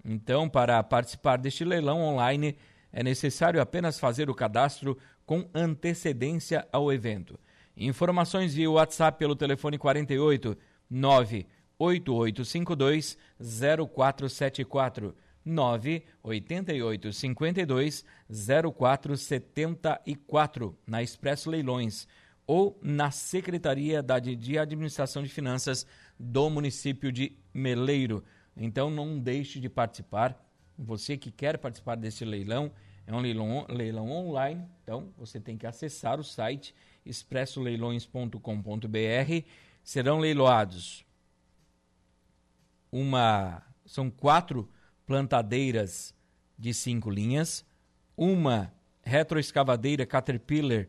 Então, 0.03 0.49
para 0.49 0.81
participar 0.81 1.37
deste 1.37 1.63
leilão 1.63 2.01
online, 2.01 2.57
é 2.91 3.03
necessário 3.03 3.61
apenas 3.61 3.99
fazer 3.99 4.29
o 4.29 4.35
cadastro 4.35 4.97
com 5.25 5.47
antecedência 5.53 6.67
ao 6.71 6.91
evento. 6.91 7.39
Informações 7.77 8.53
via 8.55 8.71
WhatsApp 8.71 9.19
pelo 9.19 9.35
telefone 9.35 9.77
48 9.77 10.57
98852 11.79 13.17
0474 13.39 15.15
98852 15.45 18.03
0474 18.27 20.77
na 20.87 21.03
Expresso 21.03 21.49
Leilões 21.49 22.07
ou 22.47 22.79
na 22.81 23.11
Secretaria 23.11 24.01
de 24.37 24.57
Administração 24.57 25.21
de 25.23 25.29
Finanças 25.29 25.85
do 26.19 26.49
município 26.49 27.11
de 27.11 27.37
Meleiro. 27.53 28.23
Então 28.57 28.89
não 28.89 29.19
deixe 29.19 29.59
de 29.59 29.69
participar. 29.69 30.41
Você 30.77 31.15
que 31.17 31.31
quer 31.31 31.57
participar 31.57 31.95
desse 31.95 32.25
leilão, 32.25 32.69
é 33.07 33.13
um 33.13 33.19
leilão, 33.19 33.65
leilão 33.69 34.11
online, 34.11 34.67
então 34.83 35.13
você 35.17 35.39
tem 35.39 35.57
que 35.57 35.67
acessar 35.67 36.19
o 36.19 36.23
site 36.23 36.73
expressoleilões.com.br. 37.05 39.45
Serão 39.83 40.19
leiloados 40.19 41.04
uma. 42.95 43.61
São 43.85 44.09
quatro 44.09 44.69
plantadeiras 45.05 46.15
de 46.57 46.73
cinco 46.73 47.09
linhas, 47.09 47.65
uma 48.15 48.73
retroescavadeira 49.03 50.05
Caterpillar 50.05 50.87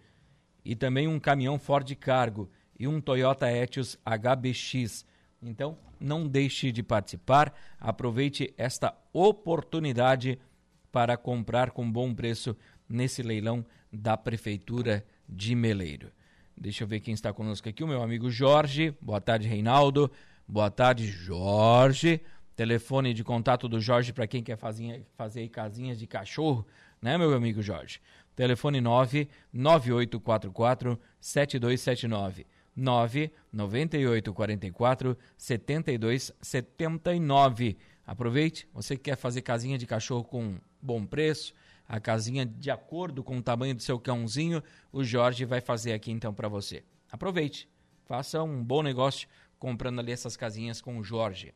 e 0.64 0.76
também 0.76 1.08
um 1.08 1.18
caminhão 1.18 1.58
Ford 1.58 1.92
Cargo 1.96 2.48
e 2.78 2.86
um 2.86 3.00
Toyota 3.00 3.50
Etios 3.50 3.98
HBX. 4.06 5.04
Então, 5.42 5.76
não 5.98 6.26
deixe 6.26 6.70
de 6.70 6.82
participar, 6.82 7.52
aproveite 7.78 8.54
esta 8.56 8.96
oportunidade 9.12 10.38
para 10.92 11.16
comprar 11.16 11.72
com 11.72 11.90
bom 11.90 12.14
preço 12.14 12.56
nesse 12.88 13.20
leilão 13.20 13.66
da 13.92 14.16
Prefeitura 14.16 15.04
de 15.28 15.54
Meleiro. 15.56 16.12
Deixa 16.56 16.84
eu 16.84 16.88
ver 16.88 17.00
quem 17.00 17.12
está 17.12 17.32
conosco 17.32 17.68
aqui, 17.68 17.82
o 17.82 17.88
meu 17.88 18.00
amigo 18.00 18.30
Jorge. 18.30 18.94
Boa 19.02 19.20
tarde, 19.20 19.48
Reinaldo. 19.48 20.10
Boa 20.48 20.70
tarde, 20.70 21.08
Jorge. 21.08 22.20
Telefone 22.54 23.12
de 23.12 23.24
contato 23.24 23.68
do 23.68 23.80
Jorge 23.80 24.12
para 24.12 24.28
quem 24.28 24.44
quer 24.44 24.56
fazer, 24.56 25.04
fazer 25.16 25.48
casinhas 25.48 25.98
de 25.98 26.06
cachorro, 26.06 26.64
né, 27.02 27.18
meu 27.18 27.34
amigo 27.34 27.60
Jorge? 27.60 28.00
Telefone 28.36 28.80
99844 28.80 31.00
7279. 31.20 32.46
99844 32.76 35.18
7279. 35.36 37.76
Aproveite, 38.06 38.68
você 38.72 38.96
que 38.96 39.02
quer 39.02 39.16
fazer 39.16 39.42
casinha 39.42 39.76
de 39.76 39.84
cachorro 39.84 40.22
com 40.22 40.60
bom 40.80 41.04
preço, 41.04 41.52
a 41.88 41.98
casinha 41.98 42.46
de 42.46 42.70
acordo 42.70 43.24
com 43.24 43.38
o 43.38 43.42
tamanho 43.42 43.74
do 43.74 43.82
seu 43.82 43.98
cãozinho, 43.98 44.62
o 44.92 45.02
Jorge 45.02 45.44
vai 45.44 45.60
fazer 45.60 45.92
aqui 45.92 46.12
então 46.12 46.32
para 46.32 46.46
você. 46.46 46.84
Aproveite, 47.10 47.68
faça 48.04 48.40
um 48.44 48.62
bom 48.62 48.80
negócio 48.80 49.26
comprando 49.58 50.00
ali 50.00 50.12
essas 50.12 50.36
casinhas 50.36 50.80
com 50.80 50.98
o 50.98 51.04
Jorge. 51.04 51.54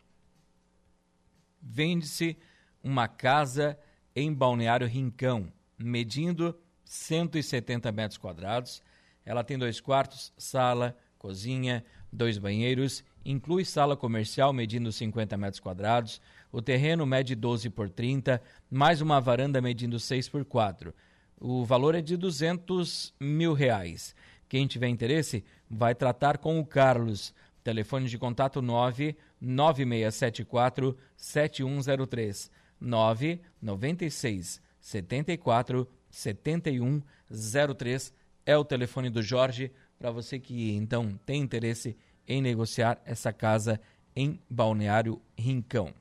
Vende-se 1.60 2.36
uma 2.82 3.06
casa 3.06 3.78
em 4.14 4.32
Balneário 4.32 4.86
Rincão, 4.86 5.52
medindo 5.78 6.58
170 6.84 7.92
metros 7.92 8.18
quadrados. 8.18 8.82
Ela 9.24 9.44
tem 9.44 9.58
dois 9.58 9.80
quartos, 9.80 10.32
sala, 10.36 10.96
cozinha, 11.18 11.84
dois 12.10 12.38
banheiros, 12.38 13.04
inclui 13.24 13.64
sala 13.64 13.96
comercial 13.96 14.52
medindo 14.52 14.90
50 14.90 15.36
metros 15.36 15.60
quadrados, 15.60 16.20
o 16.50 16.60
terreno 16.60 17.06
mede 17.06 17.34
12 17.34 17.70
por 17.70 17.88
30, 17.88 18.42
mais 18.70 19.00
uma 19.00 19.20
varanda 19.20 19.60
medindo 19.60 20.00
6 20.00 20.28
por 20.28 20.44
4. 20.44 20.92
O 21.38 21.64
valor 21.64 21.94
é 21.94 22.00
de 22.00 22.16
200 22.16 23.14
mil 23.20 23.52
reais. 23.52 24.14
Quem 24.48 24.66
tiver 24.66 24.88
interesse, 24.88 25.44
vai 25.70 25.94
tratar 25.94 26.38
com 26.38 26.58
o 26.58 26.66
Carlos. 26.66 27.32
Telefone 27.62 28.08
de 28.08 28.18
contato 28.18 28.62
9 28.62 29.14
9674 29.40 30.96
7103 31.16 32.50
996 32.80 34.60
74 34.80 35.88
7103 36.10 38.14
é 38.46 38.56
o 38.56 38.64
telefone 38.64 39.10
do 39.10 39.22
Jorge 39.22 39.70
para 39.98 40.10
você 40.10 40.38
que 40.38 40.72
então 40.72 41.20
tem 41.26 41.42
interesse 41.42 41.94
em 42.26 42.40
negociar 42.40 42.98
essa 43.04 43.30
casa 43.32 43.78
em 44.16 44.40
Balneário 44.48 45.20
Rincão. 45.36 45.92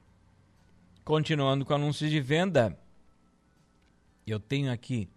Continuando 1.04 1.66
com 1.66 1.74
anúncios 1.74 2.10
de 2.10 2.22
venda, 2.22 2.80
eu 4.26 4.40
tenho 4.40 4.72
aqui 4.72 5.10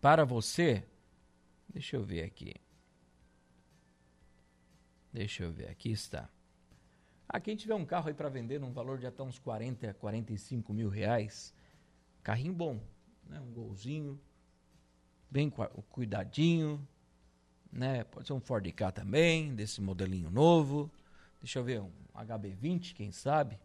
para 0.00 0.24
você. 0.24 0.84
Deixa 1.72 1.96
eu 1.96 2.02
ver 2.02 2.24
aqui. 2.24 2.61
Deixa 5.12 5.42
eu 5.42 5.52
ver, 5.52 5.68
aqui 5.68 5.90
está. 5.90 6.28
Ah, 7.28 7.38
quem 7.38 7.54
tiver 7.54 7.74
um 7.74 7.84
carro 7.84 8.08
aí 8.08 8.14
para 8.14 8.30
vender 8.30 8.58
num 8.58 8.72
valor 8.72 8.98
de 8.98 9.06
até 9.06 9.22
uns 9.22 9.38
40, 9.38 9.92
45 9.94 10.72
mil 10.72 10.88
reais, 10.88 11.54
carrinho 12.22 12.54
bom, 12.54 12.80
né? 13.28 13.38
Um 13.40 13.52
golzinho, 13.52 14.18
bem 15.30 15.50
cuidadinho, 15.90 16.86
né? 17.70 18.04
Pode 18.04 18.26
ser 18.26 18.32
um 18.32 18.40
Ford 18.40 18.66
K 18.72 18.90
também, 18.90 19.54
desse 19.54 19.82
modelinho 19.82 20.30
novo. 20.30 20.90
Deixa 21.40 21.58
eu 21.58 21.64
ver, 21.64 21.82
um 21.82 21.90
HB20, 22.14 22.94
quem 22.94 23.12
sabe, 23.12 23.58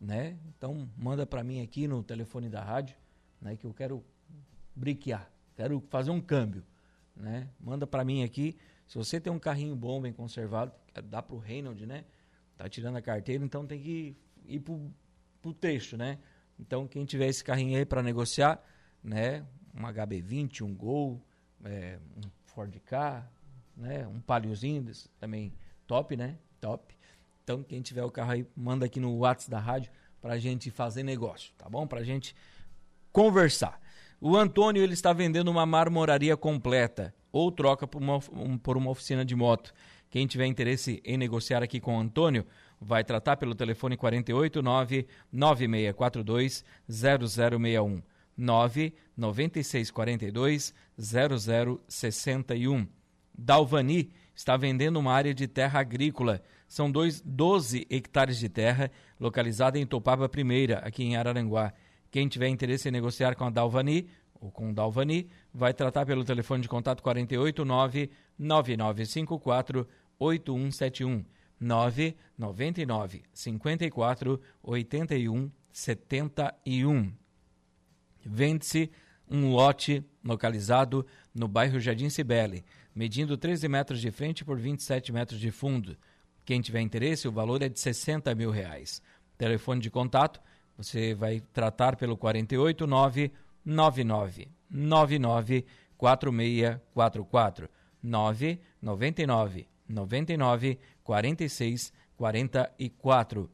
né? 0.00 0.38
Então 0.56 0.88
manda 0.96 1.26
para 1.26 1.42
mim 1.42 1.62
aqui 1.62 1.88
no 1.88 2.02
telefone 2.02 2.48
da 2.48 2.62
rádio, 2.62 2.96
né? 3.40 3.56
Que 3.56 3.66
eu 3.66 3.74
quero 3.74 4.04
briquear, 4.74 5.28
quero 5.56 5.80
fazer 5.88 6.10
um 6.12 6.20
câmbio, 6.20 6.64
né? 7.14 7.50
Manda 7.58 7.88
para 7.88 8.04
mim 8.04 8.22
aqui 8.22 8.56
se 8.86 8.96
você 8.96 9.20
tem 9.20 9.32
um 9.32 9.38
carrinho 9.38 9.74
bom, 9.74 10.00
bem 10.00 10.12
conservado, 10.12 10.72
dá 11.04 11.20
para 11.20 11.34
o 11.34 11.38
Reynolds, 11.38 11.86
né? 11.86 12.04
Tá 12.56 12.68
tirando 12.68 12.96
a 12.96 13.02
carteira, 13.02 13.44
então 13.44 13.66
tem 13.66 13.80
que 13.80 14.16
ir 14.46 14.60
pro, 14.60 14.92
pro 15.42 15.52
trecho, 15.52 15.96
né? 15.96 16.18
Então 16.58 16.86
quem 16.86 17.04
tiver 17.04 17.26
esse 17.26 17.42
carrinho 17.42 17.76
aí 17.76 17.84
para 17.84 18.02
negociar, 18.02 18.62
né? 19.02 19.44
Um 19.74 19.82
HB20, 19.82 20.62
um 20.62 20.74
Gol, 20.74 21.20
é, 21.64 21.98
um 22.16 22.30
Ford 22.44 22.74
K, 22.84 23.28
né? 23.76 24.06
Um 24.06 24.20
Paliozinho 24.20 24.84
também 25.18 25.52
top, 25.86 26.16
né? 26.16 26.38
Top. 26.60 26.96
Então 27.42 27.62
quem 27.62 27.82
tiver 27.82 28.04
o 28.04 28.10
carro 28.10 28.32
aí, 28.32 28.46
manda 28.56 28.86
aqui 28.86 29.00
no 29.00 29.18
WhatsApp 29.18 29.50
da 29.50 29.58
rádio 29.58 29.90
pra 30.20 30.38
gente 30.38 30.70
fazer 30.70 31.02
negócio, 31.02 31.52
tá 31.58 31.68
bom? 31.68 31.86
Pra 31.86 32.02
gente 32.02 32.34
conversar. 33.12 33.80
O 34.20 34.36
Antônio 34.36 34.82
ele 34.82 34.94
está 34.94 35.12
vendendo 35.12 35.48
uma 35.48 35.66
marmoraria 35.66 36.36
completa 36.36 37.14
ou 37.36 37.52
troca 37.52 37.86
por 37.86 38.02
uma, 38.02 38.18
um, 38.32 38.56
por 38.56 38.76
uma 38.76 38.90
oficina 38.90 39.24
de 39.24 39.36
moto. 39.36 39.72
Quem 40.10 40.26
tiver 40.26 40.46
interesse 40.46 41.00
em 41.04 41.16
negociar 41.16 41.62
aqui 41.62 41.78
com 41.80 41.96
o 41.96 42.00
Antônio, 42.00 42.44
vai 42.80 43.04
tratar 43.04 43.36
pelo 43.36 43.54
telefone 43.54 43.96
489 43.96 45.06
9642 45.32 46.64
0061 46.88 48.02
99642 48.36 50.74
0061. 50.98 52.86
Dalvani 53.36 54.10
está 54.34 54.56
vendendo 54.56 54.98
uma 54.98 55.12
área 55.12 55.34
de 55.34 55.46
terra 55.46 55.80
agrícola. 55.80 56.42
São 56.68 56.90
dois, 56.90 57.20
12 57.20 57.86
hectares 57.90 58.38
de 58.38 58.48
terra 58.48 58.90
localizada 59.20 59.78
em 59.78 59.86
Topaba 59.86 60.28
Primeira, 60.28 60.78
aqui 60.78 61.04
em 61.04 61.16
Araranguá. 61.16 61.72
Quem 62.10 62.26
tiver 62.28 62.48
interesse 62.48 62.88
em 62.88 62.92
negociar 62.92 63.34
com 63.34 63.44
a 63.44 63.50
Dalvani 63.50 64.08
ou 64.40 64.50
com 64.50 64.72
Dalvani, 64.72 65.28
vai 65.52 65.72
tratar 65.72 66.06
pelo 66.06 66.24
telefone 66.24 66.62
de 66.62 66.68
contato 66.68 67.02
489 67.02 68.10
9954 68.38 69.86
8171 70.18 71.24
999 71.58 73.22
54 73.32 74.40
81 74.62 75.50
71. 75.72 77.12
Vende-se 78.24 78.90
um 79.30 79.50
lote 79.50 80.04
localizado 80.24 81.06
no 81.34 81.48
bairro 81.48 81.80
Jardim 81.80 82.08
Cibele, 82.08 82.64
medindo 82.94 83.36
13 83.36 83.68
metros 83.68 84.00
de 84.00 84.10
frente 84.10 84.44
por 84.44 84.58
27 84.58 85.12
metros 85.12 85.38
de 85.38 85.50
fundo. 85.50 85.96
Quem 86.44 86.60
tiver 86.60 86.80
interesse, 86.80 87.26
o 87.26 87.32
valor 87.32 87.62
é 87.62 87.68
de 87.68 87.78
60 87.78 88.34
mil 88.34 88.50
reais. 88.50 89.02
Telefone 89.36 89.80
de 89.80 89.90
contato, 89.90 90.40
você 90.76 91.14
vai 91.14 91.40
tratar 91.52 91.96
pelo 91.96 92.16
489 92.16 93.32
99 93.66 94.48
99 94.70 95.66
4644 95.98 97.68
9 98.02 98.60
99 98.80 99.68
99 99.88 100.78
46 101.02 101.92
44. 102.16 103.50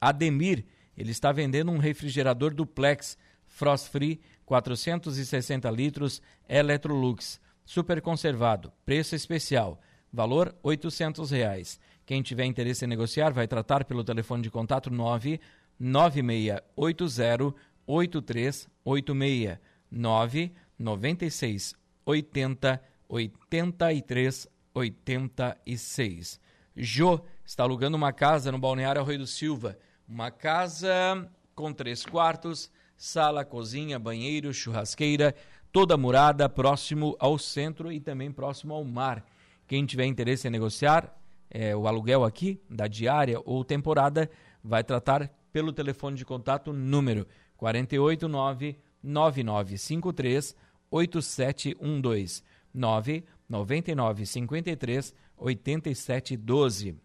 Ademir, 0.00 0.64
ele 0.96 1.10
está 1.10 1.32
vendendo 1.32 1.70
um 1.70 1.78
refrigerador 1.78 2.54
duplex 2.54 3.18
Frost 3.46 3.90
Free 3.90 4.20
460 4.44 5.70
litros 5.70 6.22
Electrolux, 6.48 7.40
super 7.64 8.00
conservado, 8.00 8.72
preço 8.84 9.14
especial, 9.14 9.80
valor 10.12 10.54
800 10.62 11.30
reais. 11.30 11.80
Quem 12.04 12.22
tiver 12.22 12.44
interesse 12.44 12.84
em 12.84 12.88
negociar 12.88 13.32
vai 13.32 13.48
tratar 13.48 13.84
pelo 13.84 14.04
telefone 14.04 14.42
de 14.42 14.50
contato 14.50 14.90
9 14.90 15.40
9680 15.78 17.54
8386 17.86 19.58
9 19.90 20.52
96 20.78 21.74
80 22.04 22.82
83 23.08 24.48
86. 24.74 26.40
Jô 26.76 27.20
está 27.44 27.62
alugando 27.62 27.96
uma 27.96 28.12
casa 28.12 28.52
no 28.52 28.58
Balneário 28.58 29.00
Arroio 29.00 29.20
do 29.20 29.26
Silva. 29.26 29.78
Uma 30.06 30.30
casa 30.30 31.28
com 31.54 31.72
três 31.72 32.04
quartos, 32.04 32.70
sala, 32.96 33.44
cozinha, 33.44 33.98
banheiro, 33.98 34.52
churrasqueira, 34.52 35.34
toda 35.72 35.96
murada, 35.96 36.48
próximo 36.48 37.16
ao 37.18 37.38
centro 37.38 37.90
e 37.90 37.98
também 37.98 38.30
próximo 38.30 38.74
ao 38.74 38.84
mar. 38.84 39.24
Quem 39.66 39.86
tiver 39.86 40.04
interesse 40.04 40.46
em 40.46 40.50
negociar 40.50 41.16
é, 41.50 41.74
o 41.74 41.86
aluguel 41.86 42.24
aqui, 42.24 42.60
da 42.68 42.86
diária 42.86 43.40
ou 43.44 43.64
temporada, 43.64 44.30
vai 44.62 44.84
tratar 44.84 45.30
pelo 45.52 45.72
telefone 45.72 46.16
de 46.16 46.24
contato 46.24 46.72
número 46.72 47.26
489 47.56 48.78
9953 49.02 50.56
8712 50.90 52.42
999 52.72 54.26
53 54.26 55.14
8712. 55.36 56.96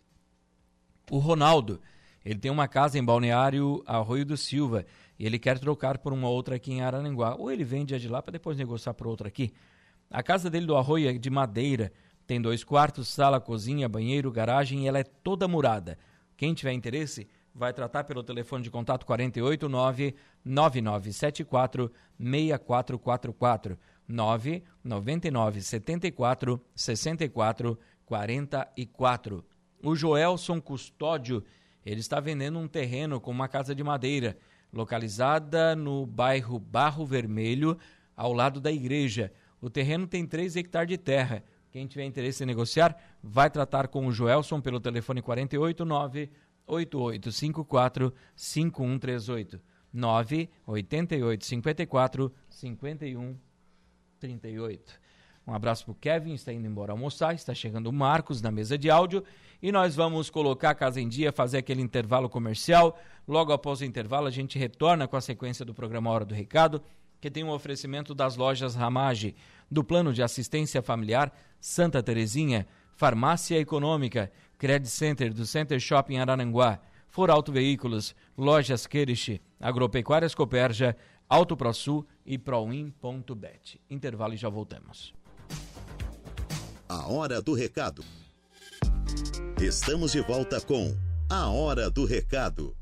O 1.10 1.18
Ronaldo, 1.18 1.82
ele 2.24 2.40
tem 2.40 2.52
uma 2.52 2.68
casa 2.68 2.98
em 2.98 3.04
Balneário 3.04 3.84
Arroio 3.86 4.26
do 4.26 4.38
Silva 4.38 4.86
e 5.20 5.26
ele 5.26 5.38
quer 5.38 5.60
trocar 5.60 5.98
por 5.98 6.14
uma 6.14 6.30
outra 6.30 6.56
aqui 6.56 6.72
em 6.72 6.82
Araranguá. 6.82 7.36
Ou 7.36 7.52
ele 7.52 7.64
vende 7.64 7.94
a 7.94 7.98
de 7.98 8.08
lá 8.08 8.22
para 8.22 8.34
depois 8.34 8.58
negociar 8.58 8.94
por 8.94 9.08
outra 9.08 9.28
aqui. 9.28 9.52
A 10.10 10.22
casa 10.22 10.50
dele 10.50 10.66
do 10.66 10.76
Arroio 10.76 11.10
é 11.10 11.14
de 11.14 11.30
madeira, 11.30 11.92
tem 12.28 12.42
dois 12.42 12.64
quartos, 12.64 13.08
sala, 13.08 13.40
cozinha, 13.40 13.90
banheiro, 13.90 14.32
garagem 14.32 14.84
e 14.84 14.88
ela 14.88 15.00
é 15.00 15.04
toda 15.04 15.48
murada. 15.48 15.98
Quem 16.38 16.54
tiver 16.54 16.74
interesse, 16.74 17.28
vai 17.54 17.74
tratar 17.74 18.04
pelo 18.06 18.24
telefone 18.24 18.64
de 18.64 18.72
contato 18.72 19.06
489 19.06 20.16
9974 20.44 21.92
6444 22.18 23.78
999 24.08 25.62
74 25.62 26.62
64 26.76 27.80
44. 28.06 29.46
O 29.84 29.96
Joelson 29.96 30.62
Custódio, 30.62 31.44
ele 31.86 32.02
está 32.02 32.20
vendendo 32.20 32.60
um 32.60 32.68
terreno 32.68 33.22
com 33.22 33.32
uma 33.32 33.48
casa 33.48 33.74
de 33.74 33.84
madeira, 33.84 34.38
localizada 34.72 35.76
no 35.76 36.06
bairro 36.06 36.60
Barro 36.60 37.06
Vermelho, 37.06 37.78
ao 38.16 38.34
lado 38.34 38.60
da 38.60 38.72
igreja. 38.72 39.32
O 39.62 39.70
terreno 39.70 40.08
tem 40.08 40.26
3 40.26 40.58
hectares 40.58 40.90
de 40.90 40.98
terra. 40.98 41.44
Quem 41.72 41.88
tiver 41.88 42.04
interesse 42.04 42.44
em 42.44 42.48
negociar, 42.48 42.98
vai 43.24 43.50
tratar 43.50 43.88
com 43.88 44.06
o 44.06 44.12
Joelson 44.12 44.60
pelo 44.60 44.80
telefone 44.80 45.22
489 45.22 46.30
8854 46.72 48.14
5138 48.36 49.60
988 49.94 51.46
54 51.46 52.34
51 52.50 53.36
38. 54.20 55.02
Um 55.46 55.54
abraço 55.54 55.84
para 55.84 55.92
o 55.92 55.96
Kevin, 55.96 56.34
está 56.34 56.54
indo 56.54 56.68
embora 56.68 56.94
almoçar, 56.94 57.34
está 57.34 57.54
chegando 57.54 57.88
o 57.88 57.94
Marcos 57.94 58.42
na 58.42 58.52
mesa 58.52 58.78
de 58.78 58.90
áudio 58.90 59.24
e 59.62 59.72
nós 59.72 59.96
vamos 59.96 60.30
colocar 60.30 60.70
a 60.70 60.76
casa 60.76 61.02
em 61.02 61.10
dia, 61.10 61.32
fazer 61.32 61.58
aquele 61.58 61.82
intervalo 61.82 62.30
comercial. 62.30 62.98
Logo 63.28 63.52
após 63.52 63.82
o 63.82 63.86
intervalo, 63.86 64.28
a 64.28 64.32
gente 64.32 64.58
retorna 64.58 65.08
com 65.08 65.18
a 65.18 65.22
sequência 65.22 65.66
do 65.66 65.74
programa 65.74 66.10
Hora 66.12 66.24
do 66.24 66.34
Recado, 66.34 66.82
que 67.20 67.30
tem 67.30 67.44
um 67.44 67.50
oferecimento 67.50 68.16
das 68.16 68.38
lojas 68.38 68.76
Ramage, 68.76 69.36
do 69.70 69.84
Plano 69.84 70.14
de 70.14 70.24
Assistência 70.24 70.82
Familiar 70.82 71.34
Santa 71.60 72.02
Terezinha, 72.02 72.68
Farmácia 72.96 73.60
Econômica, 73.60 74.32
Credit 74.62 74.92
Center 74.92 75.34
do 75.34 75.44
Center 75.44 75.80
Shopping 75.80 76.20
Araranguá, 76.20 76.80
For 77.08 77.32
Auto 77.32 77.52
Veículos, 77.52 78.14
Lojas 78.38 78.86
Queriche, 78.86 79.42
Agropecuárias 79.60 80.36
Coperja, 80.36 80.96
Auto 81.28 81.58
ProSul 81.58 82.06
e 82.24 82.38
Proin.bet. 82.38 83.82
Intervalo 83.90 84.36
e 84.36 84.38
já 84.38 84.50
voltamos. 84.50 85.16
A 86.88 87.08
hora 87.08 87.42
do 87.42 87.56
recado. 87.56 88.06
Estamos 89.60 90.12
de 90.12 90.22
volta 90.22 90.62
com 90.62 90.96
A 91.28 91.50
Hora 91.50 91.90
do 91.90 92.06
Recado. 92.06 92.78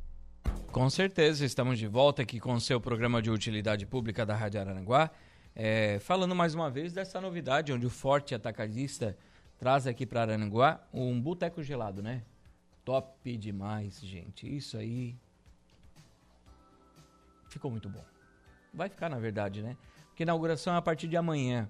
Com 0.73 0.89
certeza, 0.89 1.45
estamos 1.45 1.79
de 1.79 1.87
volta 1.87 2.23
aqui 2.23 2.41
com 2.41 2.55
o 2.55 2.59
seu 2.59 2.81
programa 2.81 3.21
de 3.21 3.31
utilidade 3.31 3.85
pública 3.85 4.25
da 4.25 4.35
Rádio 4.35 4.59
Araranguá. 4.59 5.09
É, 5.55 5.97
falando 5.99 6.35
mais 6.35 6.53
uma 6.53 6.69
vez 6.69 6.91
dessa 6.91 7.21
novidade, 7.21 7.71
onde 7.71 7.85
o 7.85 7.89
Forte 7.89 8.35
Atacadista 8.35 9.15
traz 9.59 9.85
aqui 9.85 10.05
para 10.05 10.21
Aranguá 10.21 10.79
um 10.93 11.19
boteco 11.21 11.61
gelado, 11.61 12.01
né? 12.01 12.23
Top 12.85 13.37
demais, 13.37 13.99
gente. 13.99 14.47
Isso 14.47 14.77
aí 14.77 15.15
ficou 17.49 17.69
muito 17.69 17.89
bom. 17.89 18.03
Vai 18.73 18.89
ficar, 18.89 19.09
na 19.09 19.19
verdade, 19.19 19.61
né? 19.61 19.75
Porque 20.07 20.23
a 20.23 20.25
inauguração 20.25 20.73
é 20.73 20.77
a 20.77 20.81
partir 20.81 21.07
de 21.07 21.17
amanhã. 21.17 21.69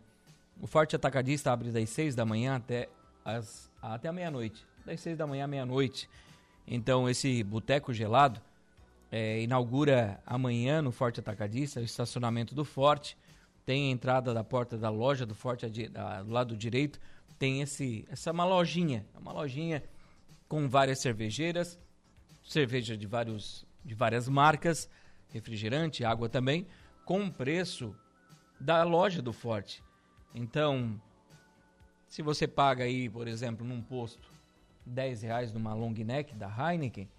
O 0.62 0.68
Forte 0.68 0.96
Atacadista 0.96 1.52
abre 1.52 1.72
das 1.72 1.90
6 1.90 2.16
da 2.16 2.26
manhã 2.26 2.56
até, 2.56 2.90
as, 3.26 3.72
até 3.82 4.08
a 4.08 4.14
meia-noite. 4.14 4.66
Das 4.86 5.02
6 5.02 5.18
da 5.18 5.26
manhã 5.26 5.46
à 5.46 5.48
meia-noite. 5.48 6.10
Então, 6.68 7.10
esse 7.10 7.44
boteco 7.44 7.92
gelado 7.92 8.40
é, 9.12 9.42
inaugura 9.42 10.22
amanhã 10.26 10.82
no 10.82 10.92
Forte 10.92 11.20
Atacadista, 11.20 11.80
o 11.80 11.84
estacionamento 11.84 12.54
do 12.54 12.64
Forte. 12.64 13.18
Tem 13.66 13.90
a 13.90 13.92
entrada 13.92 14.34
da 14.34 14.44
porta 14.44 14.78
da 14.78 14.90
loja 14.90 15.26
do 15.26 15.34
Forte 15.34 15.68
do 15.68 16.32
lado 16.32 16.56
direito. 16.56 17.00
Tem 17.40 17.62
esse, 17.62 18.06
essa 18.10 18.32
uma 18.32 18.46
lojinha, 18.46 19.08
uma 19.20 19.32
lojinha 19.32 19.82
com 20.48 20.68
várias 20.68 21.00
cervejeiras, 21.00 21.80
cerveja 22.44 22.98
de, 22.98 23.08
vários, 23.08 23.66
de 23.84 23.96
várias 23.96 24.28
marcas, 24.28 24.90
refrigerante, 25.30 26.04
água 26.04 26.28
também, 26.28 26.68
com 27.06 27.32
preço 27.32 27.96
da 28.60 28.84
loja 28.84 29.22
do 29.22 29.32
Forte. 29.32 29.82
Então, 30.36 31.02
se 32.08 32.22
você 32.22 32.48
paga 32.48 32.84
aí, 32.84 33.10
por 33.10 33.28
exemplo, 33.28 33.66
num 33.66 33.82
posto 33.82 34.32
10 34.86 35.22
reais 35.22 35.54
numa 35.54 35.74
long 35.74 35.94
neck 35.94 36.36
da 36.36 36.48
Heineken, 36.48 37.10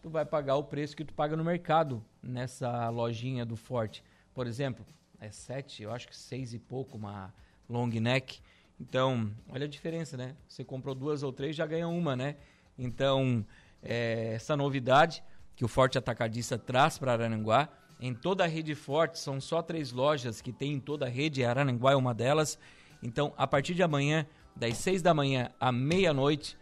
tu 0.00 0.08
vai 0.08 0.24
pagar 0.24 0.56
o 0.56 0.64
preço 0.64 0.96
que 0.96 1.04
tu 1.04 1.12
paga 1.12 1.36
no 1.36 1.44
mercado 1.44 2.02
nessa 2.22 2.88
lojinha 2.88 3.44
do 3.44 3.56
Forte. 3.56 4.02
Por 4.32 4.46
exemplo, 4.46 4.86
é 5.20 5.30
7, 5.30 5.82
eu 5.82 5.92
acho 5.92 6.08
que 6.08 6.16
6 6.16 6.54
e 6.54 6.58
pouco 6.58 6.96
uma 6.96 7.34
long 7.68 7.88
neck. 7.88 8.40
Então, 8.80 9.32
olha 9.48 9.64
a 9.64 9.68
diferença, 9.68 10.16
né? 10.16 10.36
Você 10.46 10.64
comprou 10.64 10.94
duas 10.94 11.22
ou 11.22 11.32
três, 11.32 11.56
já 11.56 11.66
ganha 11.66 11.88
uma, 11.88 12.14
né? 12.14 12.36
Então, 12.78 13.44
é, 13.82 14.34
essa 14.34 14.56
novidade 14.56 15.22
que 15.54 15.64
o 15.64 15.68
Forte 15.68 15.96
Atacadista 15.96 16.58
traz 16.58 16.98
para 16.98 17.12
Arananguá 17.12 17.70
em 18.00 18.14
toda 18.14 18.44
a 18.44 18.46
rede 18.46 18.74
forte, 18.74 19.18
são 19.18 19.40
só 19.40 19.62
três 19.62 19.92
lojas 19.92 20.40
que 20.40 20.52
tem 20.52 20.74
em 20.74 20.80
toda 20.80 21.06
a 21.06 21.08
rede, 21.08 21.44
Araranguá 21.44 21.92
é 21.92 21.96
uma 21.96 22.12
delas. 22.12 22.58
Então, 23.02 23.32
a 23.36 23.46
partir 23.46 23.74
de 23.74 23.82
amanhã, 23.82 24.26
das 24.54 24.76
seis 24.78 25.00
da 25.02 25.14
manhã 25.14 25.50
à 25.58 25.72
meia-noite, 25.72 26.56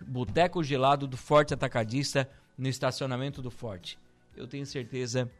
Boteco 0.00 0.62
Gelado 0.62 1.06
do 1.06 1.16
Forte 1.16 1.54
Atacadista 1.54 2.30
no 2.56 2.68
estacionamento 2.68 3.42
do 3.42 3.50
Forte. 3.50 3.98
Eu 4.36 4.46
tenho 4.46 4.66
certeza 4.66 5.30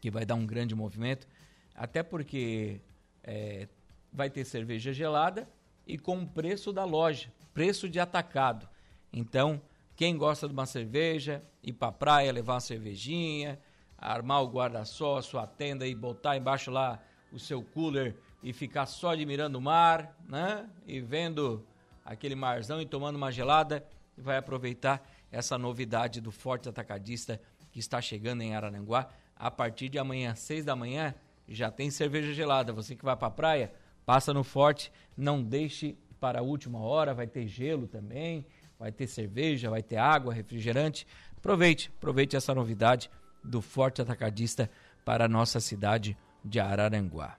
que 0.00 0.10
vai 0.10 0.26
dar 0.26 0.34
um 0.34 0.46
grande 0.46 0.74
movimento, 0.74 1.26
até 1.74 2.02
porque 2.02 2.80
é, 3.22 3.68
vai 4.14 4.30
ter 4.30 4.44
cerveja 4.44 4.92
gelada 4.92 5.48
e 5.84 5.98
com 5.98 6.22
o 6.22 6.26
preço 6.26 6.72
da 6.72 6.84
loja, 6.84 7.32
preço 7.52 7.88
de 7.88 7.98
atacado. 7.98 8.68
Então, 9.12 9.60
quem 9.96 10.16
gosta 10.16 10.46
de 10.46 10.52
uma 10.52 10.66
cerveja, 10.66 11.42
ir 11.62 11.72
para 11.72 11.92
praia, 11.92 12.32
levar 12.32 12.54
uma 12.54 12.60
cervejinha, 12.60 13.58
armar 13.98 14.42
o 14.42 14.48
guarda-sol, 14.48 15.16
a 15.16 15.22
sua 15.22 15.46
tenda 15.46 15.86
e 15.86 15.94
botar 15.94 16.36
embaixo 16.36 16.70
lá 16.70 17.02
o 17.32 17.38
seu 17.38 17.62
cooler 17.62 18.14
e 18.42 18.52
ficar 18.52 18.86
só 18.86 19.10
admirando 19.10 19.58
o 19.58 19.62
mar, 19.62 20.16
né? 20.28 20.68
E 20.86 21.00
vendo 21.00 21.64
aquele 22.04 22.34
marzão 22.34 22.80
e 22.80 22.86
tomando 22.86 23.16
uma 23.16 23.32
gelada, 23.32 23.84
vai 24.16 24.36
aproveitar 24.36 25.04
essa 25.32 25.58
novidade 25.58 26.20
do 26.20 26.30
Forte 26.30 26.68
Atacadista 26.68 27.40
que 27.72 27.80
está 27.80 28.00
chegando 28.00 28.42
em 28.42 28.54
Araranguá. 28.54 29.08
A 29.36 29.50
partir 29.50 29.88
de 29.88 29.98
amanhã, 29.98 30.34
seis 30.34 30.64
da 30.64 30.76
manhã, 30.76 31.14
já 31.48 31.70
tem 31.70 31.90
cerveja 31.90 32.32
gelada. 32.32 32.72
Você 32.72 32.94
que 32.94 33.04
vai 33.04 33.16
para 33.16 33.28
a 33.28 33.30
praia, 33.30 33.72
passa 34.04 34.32
no 34.32 34.44
Forte, 34.44 34.92
não 35.16 35.42
deixe 35.42 35.96
para 36.20 36.40
a 36.40 36.42
última 36.42 36.78
hora, 36.78 37.14
vai 37.14 37.26
ter 37.26 37.46
gelo 37.46 37.86
também, 37.86 38.46
vai 38.78 38.90
ter 38.90 39.06
cerveja, 39.06 39.70
vai 39.70 39.82
ter 39.82 39.96
água, 39.96 40.32
refrigerante. 40.32 41.06
Aproveite, 41.36 41.92
aproveite 41.96 42.36
essa 42.36 42.54
novidade 42.54 43.10
do 43.42 43.60
Forte 43.60 44.00
Atacadista 44.00 44.70
para 45.04 45.26
a 45.26 45.28
nossa 45.28 45.60
cidade 45.60 46.16
de 46.44 46.58
Araranguá. 46.58 47.36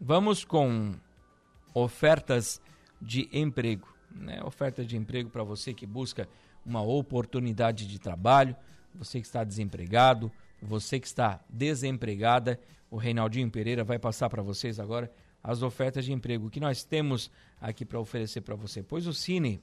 Vamos 0.00 0.44
com 0.44 0.94
ofertas 1.74 2.60
de 3.00 3.28
emprego. 3.32 3.88
Né? 4.10 4.42
Oferta 4.44 4.84
de 4.84 4.96
emprego 4.96 5.30
para 5.30 5.42
você 5.42 5.72
que 5.72 5.86
busca 5.86 6.28
uma 6.64 6.82
oportunidade 6.82 7.86
de 7.86 7.98
trabalho, 7.98 8.54
você 8.94 9.20
que 9.20 9.26
está 9.26 9.44
desempregado, 9.44 10.30
você 10.60 11.00
que 11.00 11.06
está 11.06 11.40
desempregada. 11.48 12.60
O 12.90 12.96
Reinaldinho 12.96 13.50
Pereira 13.50 13.84
vai 13.84 13.98
passar 13.98 14.28
para 14.28 14.42
vocês 14.42 14.78
agora 14.80 15.10
as 15.48 15.62
ofertas 15.62 16.04
de 16.04 16.12
emprego 16.12 16.50
que 16.50 16.60
nós 16.60 16.84
temos 16.84 17.30
aqui 17.58 17.82
para 17.82 17.98
oferecer 17.98 18.42
para 18.42 18.54
você. 18.54 18.82
Pois 18.82 19.06
o 19.06 19.14
Cine 19.14 19.58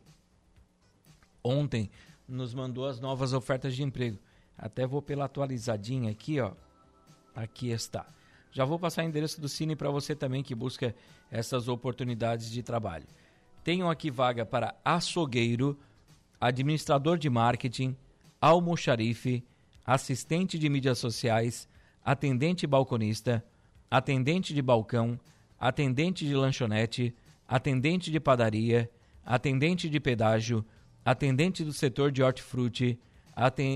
ontem 1.43 1.91
nos 2.28 2.56
mandou 2.56 2.88
as 2.88 3.00
novas 3.00 3.34
ofertas 3.34 3.76
de 3.76 3.84
emprego. 3.84 4.17
Até 4.58 4.88
vou 4.88 5.00
pela 5.00 5.26
atualizadinha 5.26 6.10
aqui, 6.10 6.39
ó. 6.41 6.54
Aqui 7.36 7.69
está. 7.69 8.04
Já 8.52 8.65
vou 8.65 8.80
passar 8.80 9.06
o 9.06 9.08
endereço 9.08 9.39
do 9.39 9.48
Cine 9.48 9.76
para 9.76 9.91
você 9.91 10.15
também 10.15 10.41
que 10.41 10.56
busca 10.56 10.95
essas 11.30 11.67
oportunidades 11.67 12.50
de 12.50 12.63
trabalho. 12.63 13.06
Tenho 13.63 13.88
aqui 13.88 14.10
vaga 14.10 14.43
para 14.43 14.74
açougueiro, 14.84 15.78
administrador 16.41 17.19
de 17.19 17.30
marketing, 17.30 17.95
almoxarife, 18.41 19.43
assistente 19.86 20.58
de 20.58 20.67
mídias 20.67 20.98
sociais, 20.98 21.69
atendente 22.04 22.65
balconista, 22.65 23.45
atendente 23.91 24.52
de 24.52 24.63
balcão, 24.63 25.19
atendente 25.67 26.25
de 26.28 26.36
lanchonete, 26.36 27.15
atendente 27.47 28.12
de 28.12 28.19
padaria, 28.19 28.88
atendente 29.25 29.89
de 29.89 29.99
pedágio, 29.99 30.63
atendente 31.04 31.63
do 31.63 31.73
setor 31.73 32.12
de 32.12 32.21
hortifruti, 32.21 32.99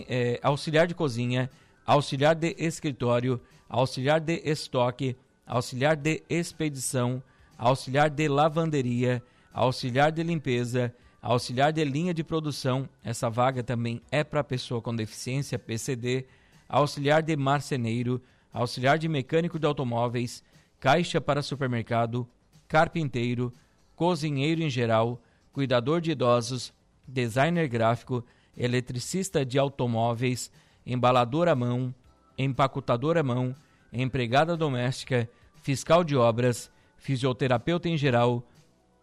é, 0.08 0.40
auxiliar 0.44 0.86
de 0.86 0.94
cozinha, 0.94 1.50
auxiliar 1.88 2.36
de 2.36 2.56
escritório, 2.60 3.42
auxiliar 3.68 4.20
de 4.20 4.40
estoque, 4.46 5.18
auxiliar 5.48 5.96
de 5.96 6.22
expedição, 6.30 7.24
auxiliar 7.58 8.12
de 8.12 8.28
lavanderia, 8.28 9.24
auxiliar 9.52 10.12
de 10.12 10.22
limpeza, 10.22 10.94
auxiliar 11.20 11.74
de 11.74 11.84
linha 11.84 12.14
de 12.14 12.24
produção. 12.24 12.88
Essa 13.04 13.32
vaga 13.32 13.64
também 13.64 14.00
é 14.12 14.24
para 14.24 14.44
pessoa 14.44 14.80
com 14.80 14.96
deficiência 14.96 15.58
PCD, 15.58 16.28
auxiliar 16.68 17.24
de 17.24 17.36
marceneiro, 17.36 18.22
auxiliar 18.54 19.00
de 19.00 19.08
mecânico 19.08 19.58
de 19.58 19.66
automóveis, 19.66 20.44
caixa 20.80 21.20
para 21.20 21.42
supermercado, 21.42 22.28
carpinteiro, 22.68 23.54
cozinheiro 23.96 24.62
em 24.62 24.70
geral, 24.70 25.22
cuidador 25.52 26.00
de 26.00 26.12
idosos, 26.12 26.74
designer 27.08 27.68
gráfico, 27.68 28.24
eletricista 28.56 29.46
de 29.46 29.60
automóveis, 29.60 30.52
embalador 30.86 31.48
à 31.48 31.56
mão, 31.56 31.94
empacotador 32.38 33.18
à 33.18 33.24
mão, 33.24 33.56
empregada 33.92 34.56
doméstica, 34.56 35.30
fiscal 35.62 36.04
de 36.04 36.16
obras, 36.16 36.72
fisioterapeuta 36.98 37.90
em 37.90 37.98
geral, 37.98 38.48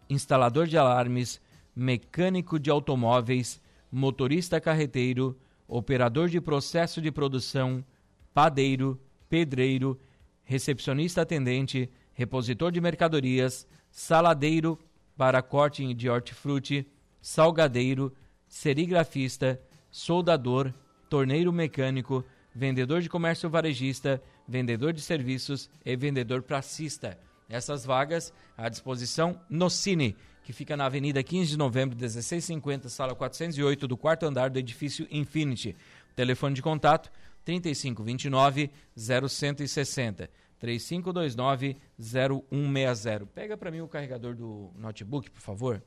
instalador 0.09 0.67
de 0.67 0.79
alarmes, 0.79 1.41
mecânico 1.75 2.59
de 2.59 2.71
automóveis, 2.71 3.61
motorista 3.91 4.61
carreteiro, 4.61 5.37
operador 5.69 6.29
de 6.29 6.41
processo 6.41 7.01
de 7.03 7.11
produção, 7.11 7.85
padeiro, 8.33 9.01
pedreiro, 9.29 9.99
recepcionista 10.47 11.23
atendente, 11.23 11.91
repositor 12.15 12.73
de 12.73 12.81
mercadorias, 12.81 13.67
saladeiro 13.91 14.79
para 15.17 15.43
corte 15.43 15.93
de 15.93 16.09
hortifruti, 16.09 16.87
salgadeiro, 17.21 18.15
serigrafista, 18.49 19.61
soldador, 19.91 20.73
torneiro 21.11 21.53
mecânico, 21.53 22.25
vendedor 22.55 23.03
de 23.03 23.09
comércio 23.09 23.51
varejista, 23.51 24.23
vendedor 24.47 24.93
de 24.93 25.01
serviços 25.01 25.69
e 25.85 25.97
vendedor 25.97 26.43
pracista. 26.43 27.19
Essas 27.49 27.85
vagas 27.85 28.33
à 28.57 28.69
disposição 28.69 29.41
no 29.51 29.69
Cine, 29.69 30.17
que 30.45 30.53
fica 30.53 30.77
na 30.77 30.87
Avenida 30.87 31.23
15 31.23 31.51
de 31.51 31.57
Novembro, 31.59 31.99
1650, 31.99 32.89
sala 32.89 33.15
408, 33.15 33.89
do 33.89 33.97
quarto 33.97 34.27
andar 34.27 34.49
do 34.49 34.59
edifício 34.59 35.07
Infinity. 35.11 35.77
Telefone 36.15 36.55
de 36.55 36.63
contato 36.63 37.11
3529 37.47 38.73
0160 38.97 40.29
3529 40.59 41.77
0160. 41.97 43.27
Pega 43.27 43.57
para 43.57 43.71
mim 43.71 43.81
o 43.81 43.89
carregador 43.89 44.35
do 44.35 44.73
notebook, 44.75 45.31
por 45.31 45.41
favor. 45.41 45.83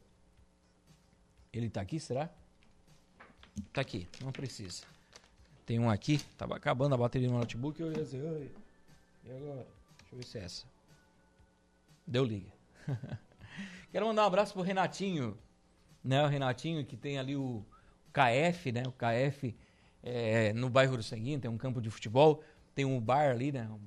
Ele 1.52 1.67
está 1.67 1.82
aqui, 1.82 2.00
será? 2.00 2.30
Tá 3.74 3.82
aqui, 3.82 4.08
não 4.24 4.32
precisa. 4.32 4.84
Tem 5.65 5.78
um 5.80 5.89
aqui, 5.89 6.19
tava 6.38 6.56
acabando 6.56 6.95
a 6.95 6.98
bateria 6.98 7.28
do 7.28 7.34
notebook, 7.34 7.80
eu 7.82 7.91
ia 7.91 8.04
dizer, 8.04 8.24
oi, 8.24 8.52
e 9.26 9.32
agora? 9.32 9.67
Deixa 10.00 10.13
eu 10.13 10.17
ver 10.17 10.26
se 10.26 10.38
é 10.38 10.43
essa. 10.43 10.65
Deu 12.08 12.24
liga. 12.24 12.52
Quero 13.91 14.08
mandar 14.08 14.24
um 14.24 14.28
abraço 14.28 14.54
pro 14.54 14.62
Renatinho, 14.62 15.38
né? 16.02 16.24
O 16.24 16.28
Renatinho 16.28 16.86
que 16.86 16.95
tem 16.95 17.19
ali 17.19 17.36
o 17.36 17.65
KF, 18.13 18.72
né? 18.72 18.84
O 18.88 18.93
KF 18.93 19.56
é, 20.04 20.54
no 20.54 20.70
bairro 20.70 20.98
do 20.98 21.04
Sanguinho, 21.04 21.40
tem 21.40 21.50
um 21.50 21.58
campo 21.58 21.82
de 21.82 21.90
futebol, 21.90 22.42
tem 22.74 22.86
um 22.86 23.00
bar 23.00 23.32
ali, 23.32 23.52
né? 23.52 23.68
O 23.70 23.80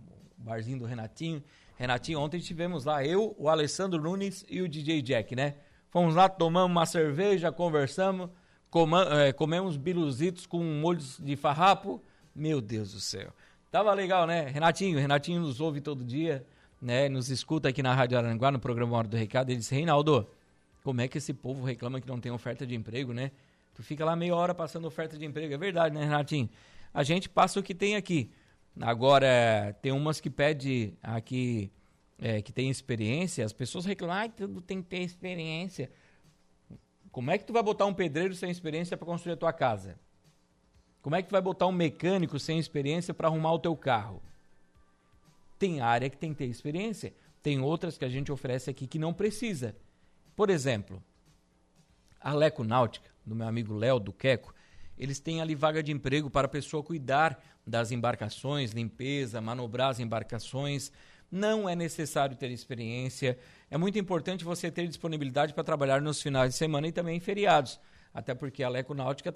barzinho 0.43 0.79
do 0.79 0.85
Renatinho. 0.85 1.43
Renatinho, 1.77 2.21
ontem 2.21 2.37
estivemos 2.37 2.85
lá, 2.85 3.05
eu, 3.05 3.35
o 3.39 3.49
Alessandro 3.49 4.01
Nunes 4.01 4.45
e 4.49 4.61
o 4.61 4.69
DJ 4.69 5.03
Jack, 5.03 5.35
né? 5.35 5.55
Fomos 5.91 6.15
lá, 6.15 6.29
tomamos 6.29 6.71
uma 6.71 6.87
cerveja, 6.87 7.53
conversamos, 7.53 8.31
é, 9.11 9.33
comemos 9.33 9.77
biluzitos 9.77 10.47
com 10.47 10.63
molhos 10.63 11.19
de 11.19 11.37
farrapo. 11.37 12.03
Meu 12.35 12.63
Deus 12.63 12.93
do 12.93 13.01
céu. 13.01 13.31
Tava 13.71 13.93
legal, 13.93 14.27
né? 14.27 14.47
Renatinho, 14.49 14.99
Renatinho 14.99 15.41
nos 15.41 15.61
ouve 15.61 15.81
todo 15.81 16.05
dia, 16.05 16.47
né? 16.81 17.09
Nos 17.09 17.31
escuta 17.31 17.69
aqui 17.69 17.83
na 17.83 17.95
Rádio 17.95 18.17
Aranguá, 18.17 18.51
no 18.51 18.59
programa 18.59 18.97
Hora 18.97 19.09
do 19.09 19.17
Recado. 19.17 19.51
Ele 19.51 19.59
disse, 19.59 19.75
Reinaldo, 19.75 20.27
como 20.83 21.01
é 21.01 21.09
que 21.09 21.19
esse 21.19 21.35
povo 21.35 21.65
reclama 21.65 22.01
que 22.01 22.09
não 22.09 22.19
tem 22.19 22.33
oferta 22.33 22.67
de 22.67 22.75
emprego, 22.75 23.13
né? 23.13 23.31
Tu 23.75 23.83
fica 23.83 24.05
lá 24.05 24.15
meia 24.15 24.35
hora 24.35 24.55
passando 24.55 24.87
oferta 24.87 25.17
de 25.17 25.25
emprego. 25.25 25.53
É 25.55 25.59
verdade, 25.59 25.95
né, 25.95 26.03
Renatinho? 26.03 26.49
A 26.93 27.03
gente 27.03 27.29
passa 27.29 27.59
o 27.59 27.63
que 27.63 27.75
tem 27.75 27.97
aqui. 27.97 28.31
Agora, 28.81 29.77
tem 29.83 29.93
umas 29.93 30.21
que 30.21 30.31
pede 30.31 30.95
aqui, 31.03 31.71
é, 32.19 32.41
que 32.41 32.53
tem 32.53 32.71
experiência, 32.71 33.45
as 33.45 33.53
pessoas 33.53 33.85
reclamam, 33.85 34.17
ah, 34.17 34.29
tudo 34.29 34.61
tem 34.61 34.81
que 34.81 34.89
ter 34.89 35.01
experiência. 35.01 35.91
Como 37.11 37.31
é 37.31 37.37
que 37.37 37.45
tu 37.45 37.53
vai 37.53 37.63
botar 37.63 37.85
um 37.85 37.93
pedreiro 37.93 38.35
sem 38.35 38.51
experiência 38.51 38.97
para 38.97 39.07
construir 39.07 39.35
a 39.35 39.37
tua 39.37 39.53
casa? 39.53 39.99
Como 41.03 41.17
é 41.17 41.23
que 41.23 41.29
tu 41.29 41.33
vai 41.33 41.43
botar 41.43 41.67
um 41.67 41.73
mecânico 41.73 42.39
sem 42.39 42.59
experiência 42.59 43.13
para 43.13 43.29
arrumar 43.29 43.53
o 43.53 43.59
teu 43.59 43.77
carro? 43.77 44.23
Tem 45.59 45.81
área 45.81 46.09
que 46.09 46.17
tem 46.17 46.33
que 46.33 46.39
ter 46.39 46.47
experiência, 46.47 47.13
tem 47.43 47.61
outras 47.61 47.99
que 47.99 48.05
a 48.05 48.09
gente 48.09 48.33
oferece 48.33 48.71
aqui 48.71 48.87
que 48.87 48.99
não 48.99 49.13
precisa. 49.13 49.77
Por 50.35 50.49
exemplo, 50.49 51.03
a 52.21 52.33
Leco 52.33 52.65
Náutica, 52.65 53.12
do 53.25 53.35
meu 53.35 53.47
amigo 53.47 53.75
Léo 53.75 53.99
do 53.99 54.13
Queco, 54.13 54.55
eles 54.99 55.19
têm 55.19 55.41
ali 55.41 55.55
vaga 55.55 55.83
de 55.83 55.91
emprego 55.91 56.31
para 56.31 56.47
a 56.47 56.51
pessoa 56.51 56.83
cuidar 56.83 57.43
das 57.67 57.91
embarcações, 57.91 58.73
limpeza, 58.73 59.41
manobrar 59.41 59.91
as 59.91 60.01
embarcações. 60.01 60.93
Não 61.31 61.69
é 61.69 61.75
necessário 61.75 62.37
ter 62.37 62.51
experiência. 62.51 63.39
É 63.71 63.79
muito 63.79 63.99
importante 63.99 64.45
você 64.45 64.71
ter 64.71 64.87
disponibilidade 64.87 65.55
para 65.55 65.65
trabalhar 65.65 66.01
nos 66.01 66.21
finais 66.21 66.53
de 66.53 66.59
semana 66.59 66.89
e 66.89 66.93
também 66.93 67.17
em 67.17 67.21
feriados. 67.21 67.81
Até 68.13 68.35
porque 68.35 68.63
a 68.63 68.69
Leco 68.69 68.93
Náutica 68.93 69.33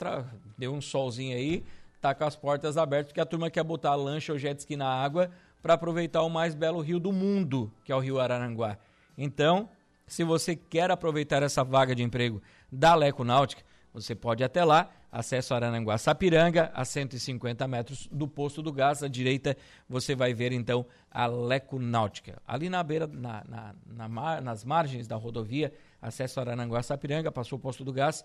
deu 0.59 0.75
um 0.75 0.81
solzinho 0.81 1.35
aí, 1.35 1.64
tá 2.01 2.14
com 2.14 2.25
as 2.25 2.37
portas 2.37 2.77
abertas, 2.77 3.09
porque 3.09 3.20
a 3.20 3.27
turma 3.27 3.51
quer 3.51 3.64
botar 3.64 3.94
lancha 3.94 4.33
ou 4.33 4.38
jet 4.38 4.59
ski 4.59 4.77
na 4.77 4.88
água 4.88 5.31
para 5.62 5.75
aproveitar 5.75 6.22
o 6.22 6.29
mais 6.29 6.55
belo 6.55 6.81
rio 6.81 7.01
do 7.01 7.11
mundo, 7.11 7.72
que 7.83 7.90
é 7.90 7.96
o 7.96 7.99
Rio 7.99 8.20
Araranguá. 8.20 8.79
Então, 9.16 9.68
se 10.07 10.22
você 10.22 10.55
quer 10.55 10.90
aproveitar 10.90 11.42
essa 11.42 11.64
vaga 11.64 11.94
de 11.94 12.03
emprego 12.03 12.42
da 12.70 12.94
Leco 12.94 13.25
Náutica, 13.25 13.62
você 13.97 14.15
pode 14.15 14.43
ir 14.43 14.45
até 14.45 14.63
lá, 14.63 14.91
acesso 15.11 15.55
Arananguá 15.55 15.97
Sapiranga, 15.97 16.71
a 16.75 16.85
150 16.85 17.67
metros 17.67 18.07
do 18.13 18.29
posto 18.29 18.61
do 18.61 18.71
gás. 18.71 19.03
À 19.03 19.09
direita 19.09 19.57
você 19.89 20.15
vai 20.15 20.35
ver 20.35 20.53
então 20.53 20.85
a 21.11 21.25
Leco 21.25 21.79
Náutica. 21.79 22.37
Ali 22.47 22.69
na 22.69 22.83
beira, 22.83 23.07
na, 23.07 23.43
na, 23.49 23.75
na 23.87 24.07
mar, 24.07 24.43
nas 24.43 24.65
margens 24.65 25.07
da 25.07 25.17
rodovia, 25.17 25.73
acesso 26.01 26.39
Arananguá 26.39 26.83
Sapiranga, 26.83 27.33
passou 27.33 27.59
o 27.59 27.61
posto 27.61 27.83
do 27.83 27.91
gás, 27.91 28.23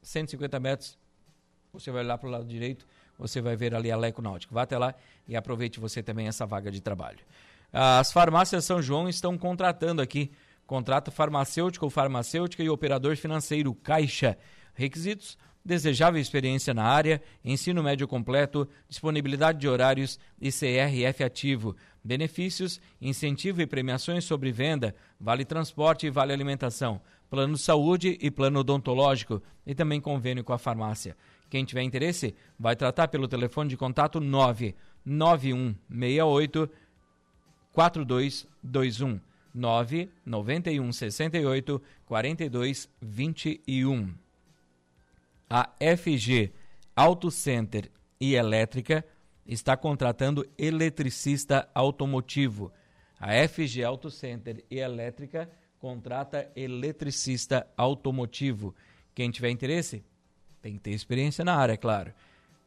150 0.00 0.60
metros, 0.60 0.96
você 1.72 1.90
vai 1.90 2.04
lá 2.04 2.16
para 2.16 2.28
o 2.28 2.30
lado 2.30 2.44
direito, 2.44 2.86
você 3.18 3.40
vai 3.40 3.56
ver 3.56 3.74
ali 3.74 3.90
a 3.90 3.96
Leco 3.96 4.22
Náutica. 4.22 4.54
Vá 4.54 4.62
até 4.62 4.78
lá 4.78 4.94
e 5.26 5.34
aproveite 5.34 5.80
você 5.80 6.04
também 6.04 6.28
essa 6.28 6.46
vaga 6.46 6.70
de 6.70 6.80
trabalho. 6.80 7.18
As 7.72 8.12
farmácias 8.12 8.64
São 8.64 8.80
João 8.80 9.08
estão 9.08 9.36
contratando 9.36 10.00
aqui, 10.00 10.30
contrato 10.68 11.10
farmacêutico 11.10 11.84
ou 11.84 11.90
farmacêutica 11.90 12.62
e 12.62 12.70
operador 12.70 13.16
financeiro, 13.16 13.74
Caixa. 13.74 14.38
Requisitos, 14.74 15.36
desejável 15.64 16.20
experiência 16.20 16.72
na 16.72 16.84
área, 16.84 17.22
ensino 17.44 17.82
médio 17.82 18.08
completo, 18.08 18.68
disponibilidade 18.88 19.58
de 19.58 19.68
horários 19.68 20.18
e 20.40 20.50
CRF 20.50 21.22
ativo. 21.22 21.76
Benefícios, 22.02 22.80
incentivo 23.00 23.60
e 23.60 23.66
premiações 23.66 24.24
sobre 24.24 24.50
venda, 24.50 24.94
vale 25.18 25.44
transporte 25.44 26.06
e 26.06 26.10
vale 26.10 26.32
alimentação 26.32 27.00
plano 27.30 27.54
de 27.54 27.60
saúde 27.60 28.18
e 28.20 28.30
plano 28.30 28.60
odontológico 28.60 29.42
e 29.64 29.74
também 29.74 29.98
convênio 30.00 30.42
com 30.42 30.52
a 30.52 30.58
farmácia. 30.58 31.16
Quem 31.48 31.64
tiver 31.64 31.82
interesse, 31.82 32.34
vai 32.58 32.74
tratar 32.74 33.06
pelo 33.08 33.28
telefone 33.28 33.70
de 33.70 33.76
contato 33.76 34.20
99168 34.20 36.68
4221 37.72 39.20
991 39.54 40.92
68 40.92 41.80
42 42.04 42.90
21. 43.00 44.12
A 45.52 45.68
FG 45.80 46.52
Auto 46.94 47.28
Center 47.28 47.90
e 48.20 48.36
Elétrica 48.36 49.04
está 49.44 49.76
contratando 49.76 50.46
eletricista 50.56 51.68
automotivo. 51.74 52.70
A 53.18 53.32
FG 53.48 53.82
Auto 53.82 54.12
Center 54.12 54.64
e 54.70 54.78
Elétrica 54.78 55.50
contrata 55.80 56.48
eletricista 56.54 57.66
automotivo. 57.76 58.76
Quem 59.12 59.28
tiver 59.28 59.50
interesse, 59.50 60.04
tem 60.62 60.74
que 60.74 60.78
ter 60.78 60.92
experiência 60.92 61.44
na 61.44 61.56
área, 61.56 61.76
claro. 61.76 62.14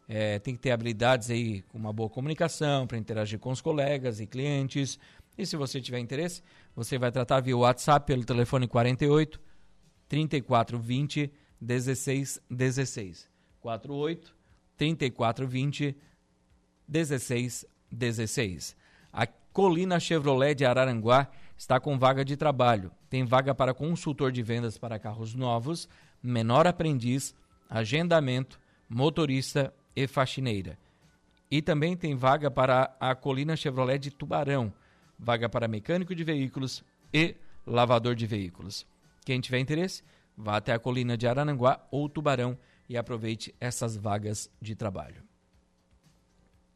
É, 0.06 0.38
tem 0.40 0.54
que 0.54 0.60
ter 0.60 0.72
habilidades 0.72 1.30
aí 1.30 1.62
com 1.70 1.78
uma 1.78 1.94
boa 1.94 2.10
comunicação 2.10 2.86
para 2.86 2.98
interagir 2.98 3.40
com 3.40 3.52
os 3.52 3.62
colegas 3.62 4.20
e 4.20 4.28
clientes. 4.28 5.00
E 5.38 5.46
se 5.46 5.56
você 5.56 5.80
tiver 5.80 6.00
interesse, 6.00 6.44
você 6.76 6.98
vai 6.98 7.14
tratar 7.14 7.40
via 7.40 7.56
WhatsApp 7.56 8.06
pelo 8.06 8.26
telefone 8.26 8.68
48 8.68 9.40
3420 10.10 11.32
1616. 11.64 13.28
48 13.62 14.36
3420 14.78 15.96
1616. 16.88 18.76
A 19.12 19.26
Colina 19.26 20.00
Chevrolet 20.00 20.56
de 20.56 20.66
Araranguá 20.66 21.30
está 21.58 21.80
com 21.80 21.98
vaga 21.98 22.26
de 22.26 22.36
trabalho. 22.36 22.92
Tem 23.10 23.24
vaga 23.24 23.56
para 23.56 23.74
consultor 23.74 24.32
de 24.32 24.42
vendas 24.42 24.78
para 24.78 25.00
carros 25.00 25.34
novos, 25.34 25.88
menor 26.22 26.68
aprendiz, 26.68 27.34
agendamento, 27.70 28.60
motorista 28.90 29.74
e 29.96 30.08
faxineira. 30.08 30.78
E 31.50 31.62
também 31.62 31.96
tem 31.96 32.16
vaga 32.16 32.50
para 32.50 32.96
a 33.00 33.14
Colina 33.16 33.56
Chevrolet 33.56 34.00
de 34.00 34.12
Tubarão, 34.12 34.74
vaga 35.18 35.48
para 35.48 35.68
mecânico 35.68 36.16
de 36.16 36.24
veículos 36.24 36.84
e 37.14 37.36
lavador 37.66 38.16
de 38.16 38.26
veículos. 38.26 38.86
Quem 39.24 39.40
tiver 39.40 39.60
interesse, 39.60 40.04
vá 40.38 40.58
até 40.58 40.74
a 40.74 40.80
Colina 40.80 41.18
de 41.18 41.28
Arananguá 41.28 41.86
ou 41.92 42.10
Tubarão 42.10 42.58
e 42.90 42.98
aproveite 42.98 43.54
essas 43.60 43.96
vagas 43.96 44.50
de 44.62 44.76
trabalho. 44.76 45.24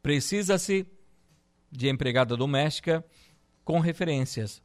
Precisa-se 0.02 0.86
de 1.70 1.88
empregada 1.88 2.36
doméstica 2.36 3.04
com 3.64 3.80
referências 3.80 4.62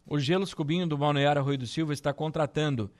O 0.06 0.18
Gelos 0.18 0.52
Cubinho 0.52 0.86
do 0.86 0.98
Balneário 0.98 1.42
Rui 1.42 1.56
do 1.56 1.66
Silva 1.66 1.92
está 1.92 2.12
contratando 2.12 2.90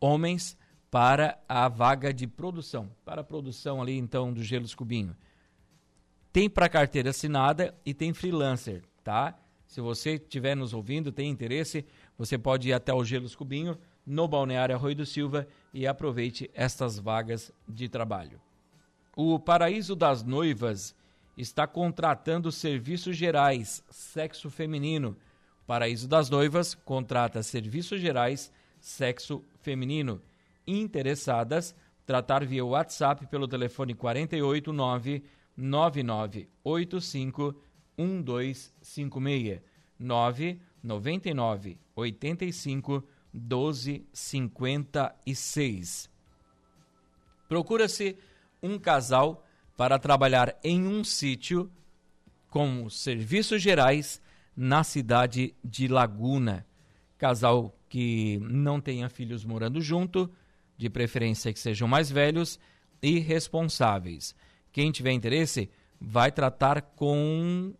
homens 0.00 0.56
para 0.90 1.38
a 1.48 1.68
vaga 1.68 2.12
de 2.12 2.26
produção, 2.26 2.90
para 3.04 3.20
a 3.20 3.24
produção 3.24 3.80
ali 3.80 3.96
então 3.96 4.32
do 4.32 4.42
Gelos 4.42 4.74
Cubinho. 4.74 5.16
Tem 6.32 6.50
para 6.50 6.68
carteira 6.68 7.10
assinada 7.10 7.74
e 7.84 7.94
tem 7.94 8.12
freelancer, 8.12 8.82
tá? 9.04 9.38
Se 9.66 9.80
você 9.80 10.14
estiver 10.14 10.56
nos 10.56 10.74
ouvindo, 10.74 11.12
tem 11.12 11.30
interesse, 11.30 11.84
você 12.18 12.36
pode 12.36 12.68
ir 12.68 12.72
até 12.72 12.92
o 12.92 13.04
Gelos 13.04 13.36
Cubinho, 13.36 13.78
no 14.04 14.26
Balneário 14.26 14.74
Arroio 14.74 14.96
do 14.96 15.06
Silva, 15.06 15.46
e 15.72 15.86
aproveite 15.86 16.50
estas 16.54 16.98
vagas 16.98 17.52
de 17.68 17.88
trabalho. 17.88 18.40
O 19.14 19.38
Paraíso 19.38 19.94
das 19.94 20.24
Noivas 20.24 20.94
está 21.36 21.66
contratando 21.66 22.50
serviços 22.50 23.16
gerais, 23.16 23.84
sexo 23.90 24.50
feminino. 24.50 25.16
Paraíso 25.70 26.08
das 26.08 26.28
Noivas 26.28 26.74
contrata 26.74 27.44
serviços 27.44 28.00
gerais, 28.00 28.50
sexo 28.80 29.44
feminino. 29.60 30.20
Interessadas, 30.66 31.76
tratar 32.04 32.44
via 32.44 32.64
WhatsApp 32.64 33.24
pelo 33.28 33.46
telefone 33.46 33.94
489 33.94 35.22
9985 35.56 37.54
1256 37.96 39.60
999 39.96 41.78
85 41.94 43.04
12 43.32 44.08
56. 44.12 46.10
Procura-se 47.48 48.18
um 48.60 48.76
casal 48.76 49.46
para 49.76 50.00
trabalhar 50.00 50.58
em 50.64 50.84
um 50.84 51.04
sítio 51.04 51.70
com 52.48 52.90
serviços 52.90 53.62
gerais 53.62 54.20
na 54.62 54.84
cidade 54.84 55.54
de 55.64 55.88
Laguna. 55.88 56.66
Casal 57.16 57.74
que 57.88 58.38
não 58.42 58.78
tenha 58.78 59.08
filhos 59.08 59.42
morando 59.42 59.80
junto, 59.80 60.30
de 60.76 60.90
preferência 60.90 61.50
que 61.50 61.58
sejam 61.58 61.88
mais 61.88 62.10
velhos 62.10 62.60
e 63.02 63.18
responsáveis. 63.20 64.34
Quem 64.70 64.92
tiver 64.92 65.12
interesse, 65.12 65.70
vai 65.98 66.30
tratar 66.30 66.82
com 66.82 67.72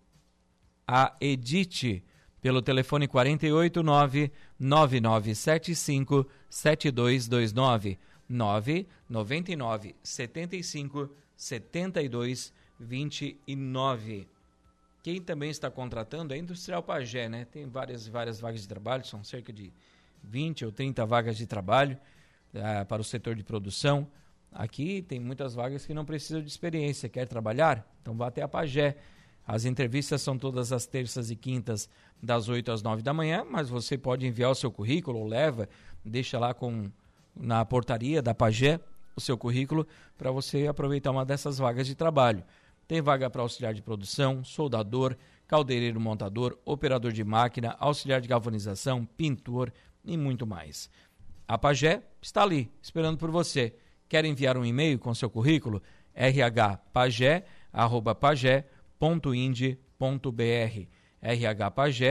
a 0.88 1.14
Edite 1.20 2.02
pelo 2.40 2.62
telefone 2.62 3.06
489 3.06 4.32
9975 4.58 6.26
7229 6.48 7.98
999 8.26 9.94
75 10.02 11.10
72 11.36 12.54
29. 12.78 14.39
Quem 15.02 15.20
também 15.20 15.50
está 15.50 15.70
contratando 15.70 16.34
é 16.34 16.36
a 16.36 16.40
Industrial 16.40 16.82
Pagé, 16.82 17.28
né? 17.28 17.46
Tem 17.46 17.66
várias 17.66 18.06
várias 18.06 18.40
vagas 18.40 18.62
de 18.62 18.68
trabalho, 18.68 19.04
são 19.04 19.24
cerca 19.24 19.52
de 19.52 19.72
20 20.22 20.66
ou 20.66 20.72
30 20.72 21.06
vagas 21.06 21.36
de 21.36 21.46
trabalho 21.46 21.98
uh, 22.54 22.84
para 22.86 23.00
o 23.00 23.04
setor 23.04 23.34
de 23.34 23.42
produção. 23.42 24.06
Aqui 24.52 25.02
tem 25.02 25.18
muitas 25.18 25.54
vagas 25.54 25.86
que 25.86 25.94
não 25.94 26.04
precisam 26.04 26.42
de 26.42 26.48
experiência. 26.48 27.08
Quer 27.08 27.26
trabalhar? 27.26 27.86
Então 28.02 28.14
vá 28.14 28.26
até 28.26 28.42
a 28.42 28.48
Pagé. 28.48 28.96
As 29.46 29.64
entrevistas 29.64 30.20
são 30.22 30.38
todas 30.38 30.72
as 30.72 30.86
terças 30.86 31.30
e 31.30 31.36
quintas, 31.36 31.88
das 32.22 32.48
8 32.48 32.70
às 32.70 32.82
9 32.82 33.02
da 33.02 33.12
manhã, 33.12 33.44
mas 33.48 33.68
você 33.68 33.96
pode 33.96 34.26
enviar 34.26 34.50
o 34.50 34.54
seu 34.54 34.70
currículo 34.70 35.26
leva, 35.26 35.68
deixa 36.04 36.38
lá 36.38 36.52
com 36.52 36.90
na 37.34 37.64
portaria 37.64 38.20
da 38.20 38.34
Pagé 38.34 38.78
o 39.16 39.20
seu 39.20 39.36
currículo 39.36 39.86
para 40.16 40.30
você 40.30 40.66
aproveitar 40.66 41.10
uma 41.10 41.24
dessas 41.24 41.58
vagas 41.58 41.86
de 41.86 41.94
trabalho. 41.94 42.44
Tem 42.90 43.00
vaga 43.00 43.31
para 43.31 43.40
auxiliar 43.42 43.72
de 43.72 43.81
produção, 43.81 44.42
soldador, 44.42 45.16
caldeireiro 45.46 46.00
montador, 46.00 46.59
operador 46.64 47.12
de 47.12 47.22
máquina, 47.22 47.76
auxiliar 47.79 48.20
de 48.20 48.26
galvanização, 48.26 49.07
pintor 49.07 49.72
e 50.05 50.16
muito 50.16 50.44
mais. 50.44 50.90
A 51.46 51.57
Pagé 51.57 52.03
está 52.20 52.42
ali, 52.42 52.68
esperando 52.83 53.16
por 53.16 53.31
você. 53.31 53.76
Quer 54.09 54.24
enviar 54.24 54.57
um 54.57 54.64
e-mail 54.64 54.98
com 54.98 55.14
seu 55.14 55.31
currículo? 55.31 55.81
rhpagé.ind.br 56.16 57.44
rhpagé.ind.br 61.22 62.11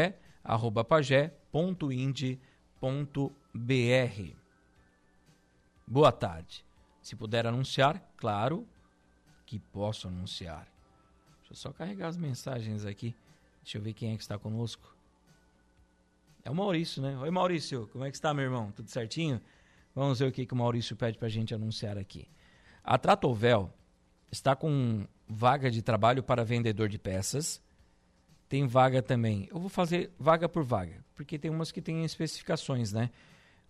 Boa 5.86 6.12
tarde. 6.14 6.64
Se 7.02 7.18
puder 7.18 7.46
anunciar, 7.46 8.02
claro 8.16 8.66
que 9.50 9.58
posso 9.58 10.08
anunciar. 10.08 10.68
Deixa 11.40 11.54
eu 11.54 11.56
só 11.56 11.74
carregar 11.74 12.08
as 12.08 12.16
mensagens 12.16 12.86
aqui. 12.86 13.16
Deixa 13.64 13.80
eu 13.80 13.82
ver 13.82 13.94
quem 13.94 14.14
é 14.14 14.16
que 14.16 14.22
está 14.22 14.38
conosco. 14.38 14.96
É 16.46 16.52
o 16.52 16.56
Maurício, 16.56 17.02
né? 17.02 17.18
Oi, 17.18 17.32
Maurício, 17.32 17.90
como 17.92 18.06
é 18.06 18.12
que 18.12 18.16
está, 18.16 18.32
meu 18.32 18.44
irmão? 18.44 18.72
Tudo 18.72 18.92
certinho? 18.92 19.42
Vamos 19.96 20.20
ver 20.20 20.28
o 20.28 20.32
que, 20.32 20.46
que 20.46 20.54
o 20.54 20.56
Maurício 20.56 20.96
pede 20.96 21.18
para 21.18 21.26
a 21.26 21.32
gente 21.32 21.52
anunciar 21.52 21.98
aqui. 21.98 22.28
A 22.84 22.96
Tratovel 23.00 23.74
está 24.32 24.56
com 24.56 25.08
vaga 25.28 25.72
de 25.72 25.82
trabalho 25.82 26.22
para 26.22 26.46
vendedor 26.46 26.88
de 26.88 27.00
peças. 27.00 27.60
Tem 28.48 28.68
vaga 28.68 29.02
também. 29.02 29.48
Eu 29.50 29.60
vou 29.60 29.70
fazer 29.70 30.12
vaga 30.20 30.48
por 30.48 30.64
vaga, 30.64 31.04
porque 31.16 31.40
tem 31.40 31.50
umas 31.50 31.72
que 31.72 31.82
têm 31.82 32.06
especificações, 32.06 32.94
né? 32.94 33.10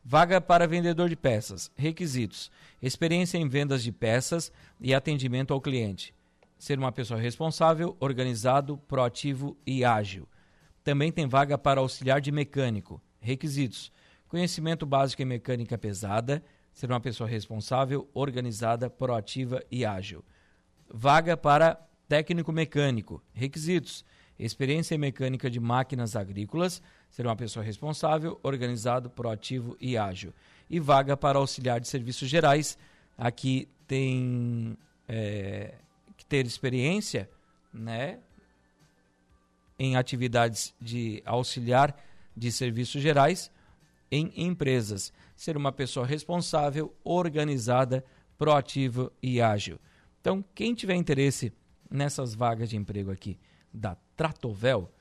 Vaga 0.04 0.40
para 0.40 0.68
vendedor 0.68 1.10
de 1.10 1.16
peças. 1.16 1.72
Requisitos: 1.76 2.52
experiência 2.82 3.38
em 3.38 3.48
vendas 3.48 3.84
de 3.84 3.92
peças 3.92 4.52
e 4.80 4.94
atendimento 4.94 5.54
ao 5.54 5.62
cliente. 5.62 6.14
Ser 6.58 6.78
uma 6.78 6.92
pessoa 6.92 7.20
responsável, 7.20 7.96
organizado, 8.00 8.78
proativo 8.78 9.58
e 9.66 9.84
ágil. 9.86 10.28
Também 10.84 11.12
tem 11.12 11.28
vaga 11.28 11.58
para 11.58 11.82
auxiliar 11.82 12.22
de 12.22 12.32
mecânico. 12.32 13.02
Requisitos: 13.20 13.92
conhecimento 14.28 14.86
básico 14.86 15.22
em 15.22 15.26
mecânica 15.26 15.78
pesada, 15.78 16.44
ser 16.74 16.90
uma 16.90 17.00
pessoa 17.00 17.30
responsável, 17.30 18.10
organizada, 18.14 18.90
proativa 18.90 19.64
e 19.70 19.86
ágil. 19.86 20.24
Vaga 20.92 21.36
para 21.36 21.76
técnico 22.08 22.52
mecânico. 22.52 23.22
Requisitos: 23.34 24.06
experiência 24.38 24.96
em 24.96 24.98
mecânica 24.98 25.50
de 25.50 25.60
máquinas 25.60 26.16
agrícolas, 26.16 26.82
ser 27.10 27.26
uma 27.26 27.36
pessoa 27.36 27.64
responsável, 27.64 28.40
organizado, 28.44 29.10
proativo 29.10 29.76
e 29.80 29.98
ágil. 29.98 30.34
E 30.70 30.80
vaga 30.80 31.18
para 31.18 31.40
auxiliar 31.40 31.80
de 31.80 31.88
serviços 31.88 32.30
gerais. 32.30 32.78
Aqui 33.18 33.68
tem 33.88 34.78
é, 35.08 35.74
que 36.16 36.26
ter 36.26 36.46
experiência, 36.46 37.30
né, 37.74 38.20
em 39.78 39.96
atividades 39.96 40.74
de 40.80 41.24
auxiliar 41.26 41.98
de 42.36 42.52
serviços 42.52 43.02
gerais 43.02 43.52
em 44.12 44.32
empresas. 44.36 45.12
Ser 45.36 45.56
uma 45.56 45.72
pessoa 45.72 46.06
responsável, 46.06 46.94
organizada, 47.04 48.04
proativa 48.38 49.12
e 49.22 49.42
ágil. 49.42 49.80
Então, 50.22 50.44
quem 50.54 50.74
tiver 50.74 50.96
interesse 50.96 51.52
nessas 51.90 52.36
vagas 52.36 52.70
de 52.70 52.78
emprego 52.78 53.10
aqui 53.10 53.38
da 53.74 53.96
Tratovel, 54.16 54.92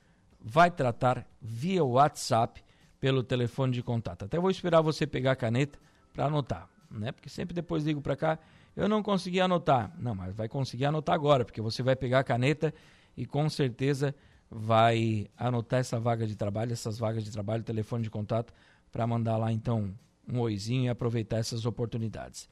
vai 0.41 0.71
tratar 0.71 1.27
via 1.41 1.85
WhatsApp 1.85 2.63
pelo 3.01 3.23
telefone 3.23 3.73
de 3.73 3.83
contato. 3.83 4.25
Até 4.25 4.39
vou 4.39 4.51
esperar 4.51 4.81
você 4.81 5.07
pegar 5.07 5.33
a 5.33 5.37
caneta 5.37 5.79
para 6.13 6.27
anotar, 6.27 6.69
né? 6.91 7.13
Porque 7.13 7.29
sempre 7.29 7.55
depois 7.55 7.85
ligo 7.85 8.01
para 8.01 8.17
cá, 8.17 8.39
eu 8.77 8.89
não 8.89 9.03
consegui 9.03 9.41
anotar. 9.41 9.93
Não, 9.99 10.15
mas 10.15 10.35
vai 10.35 10.49
conseguir 10.49 10.87
anotar 10.87 11.15
agora, 11.15 11.45
porque 11.45 11.61
você 11.61 11.83
vai 11.83 11.97
pegar 11.97 12.21
a 12.21 12.25
caneta 12.25 12.73
e 13.17 13.27
com 13.27 13.49
certeza 13.49 14.15
vai 14.51 15.29
anotar 15.37 15.81
essa 15.81 15.99
vaga 15.99 16.27
de 16.27 16.35
trabalho, 16.35 16.73
essas 16.73 16.99
vagas 16.99 17.25
de 17.25 17.31
trabalho, 17.31 17.63
telefone 17.63 18.03
de 18.03 18.11
contato 18.11 18.53
para 18.91 19.07
mandar 19.07 19.37
lá 19.37 19.53
então 19.53 19.95
um 20.27 20.41
oizinho 20.41 20.85
e 20.85 20.89
aproveitar 20.89 21.39
essas 21.39 21.67
oportunidades. 21.67 22.49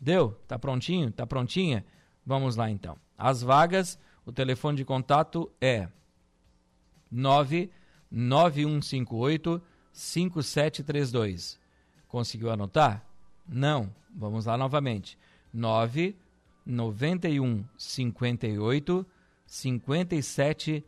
Deu? 0.00 0.32
Tá 0.46 0.58
prontinho? 0.58 1.10
Tá 1.10 1.26
prontinha? 1.26 1.84
Vamos 2.24 2.56
lá 2.56 2.70
então. 2.70 2.96
As 3.16 3.42
vagas, 3.42 3.98
o 4.24 4.32
telefone 4.32 4.76
de 4.76 4.84
contato 4.84 5.50
é 5.60 5.88
99158 7.12 9.62
5732. 9.92 11.60
Conseguiu 12.08 12.50
anotar? 12.50 13.06
Não. 13.46 13.94
Vamos 14.14 14.46
lá 14.46 14.56
novamente. 14.56 15.18
991 15.52 17.64
58 17.76 19.06
57 19.46 20.84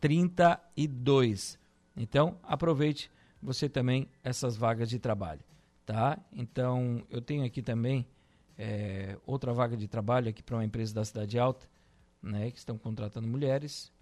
32. 0.00 1.58
Então, 1.96 2.36
aproveite 2.42 3.10
você 3.42 3.68
também 3.68 4.08
essas 4.22 4.56
vagas 4.56 4.88
de 4.88 4.98
trabalho, 4.98 5.40
tá? 5.86 6.18
Então, 6.32 7.02
eu 7.08 7.20
tenho 7.20 7.44
aqui 7.44 7.62
também 7.62 8.06
é, 8.58 9.16
outra 9.26 9.52
vaga 9.52 9.76
de 9.76 9.88
trabalho 9.88 10.28
aqui 10.28 10.42
para 10.42 10.56
uma 10.56 10.64
empresa 10.64 10.94
da 10.94 11.04
Cidade 11.04 11.38
Alta, 11.38 11.66
né? 12.22 12.50
Que 12.50 12.58
estão 12.58 12.76
contratando 12.76 13.28
mulheres. 13.28 13.92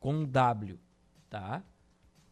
com 0.00 0.24
W, 0.24 0.80
tá? 1.28 1.62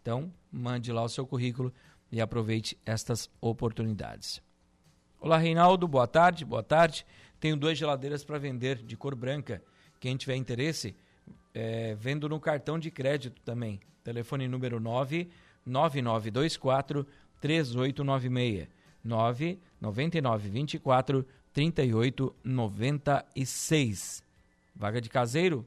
Então, 0.01 0.33
mande 0.51 0.91
lá 0.91 1.05
o 1.05 1.09
seu 1.09 1.27
currículo 1.27 1.71
e 2.11 2.19
aproveite 2.21 2.77
estas 2.85 3.31
oportunidades. 3.41 4.43
Olá, 5.21 5.37
Reinaldo, 5.37 5.89
boa 5.89 6.07
tarde, 6.07 6.45
boa 6.45 6.63
tarde. 6.63 7.05
Tenho 7.41 7.57
duas 7.57 7.77
geladeiras 7.77 8.23
para 8.23 8.39
vender 8.39 8.77
de 8.77 8.97
cor 8.97 9.17
branca. 9.17 9.61
Quem 9.99 10.17
tiver 10.17 10.37
interesse, 10.37 10.95
é, 11.53 11.97
vendo 11.97 12.29
no 12.29 12.39
cartão 12.39 12.79
de 12.79 12.89
crédito 12.89 13.43
também. 13.43 13.81
Telefone 14.05 14.47
número 14.47 14.79
99924 14.79 17.05
3896. 17.41 18.69
999 19.03 20.49
24 20.49 21.27
38 21.53 22.37
96. 22.45 24.23
Vaga 24.73 25.01
de 25.01 25.09
caseiro? 25.09 25.67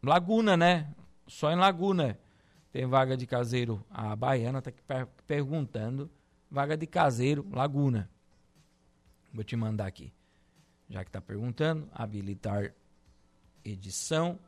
Laguna, 0.00 0.56
né? 0.56 0.94
Só 1.26 1.50
em 1.50 1.56
Laguna 1.56 2.16
tem 2.70 2.86
vaga 2.86 3.16
de 3.16 3.26
caseiro. 3.26 3.84
A 3.90 4.14
baiana 4.14 4.60
está 4.60 4.70
per 4.86 5.08
perguntando. 5.26 6.08
Vaga 6.48 6.76
de 6.76 6.86
caseiro, 6.86 7.44
Laguna. 7.50 8.08
Vou 9.36 9.44
te 9.44 9.54
mandar 9.54 9.86
aqui. 9.86 10.10
Já 10.88 11.04
que 11.04 11.10
está 11.10 11.20
perguntando, 11.20 11.86
habilitar 11.92 12.72
edição. 13.62 14.38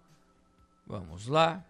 Vamos 0.86 1.26
lá. 1.26 1.62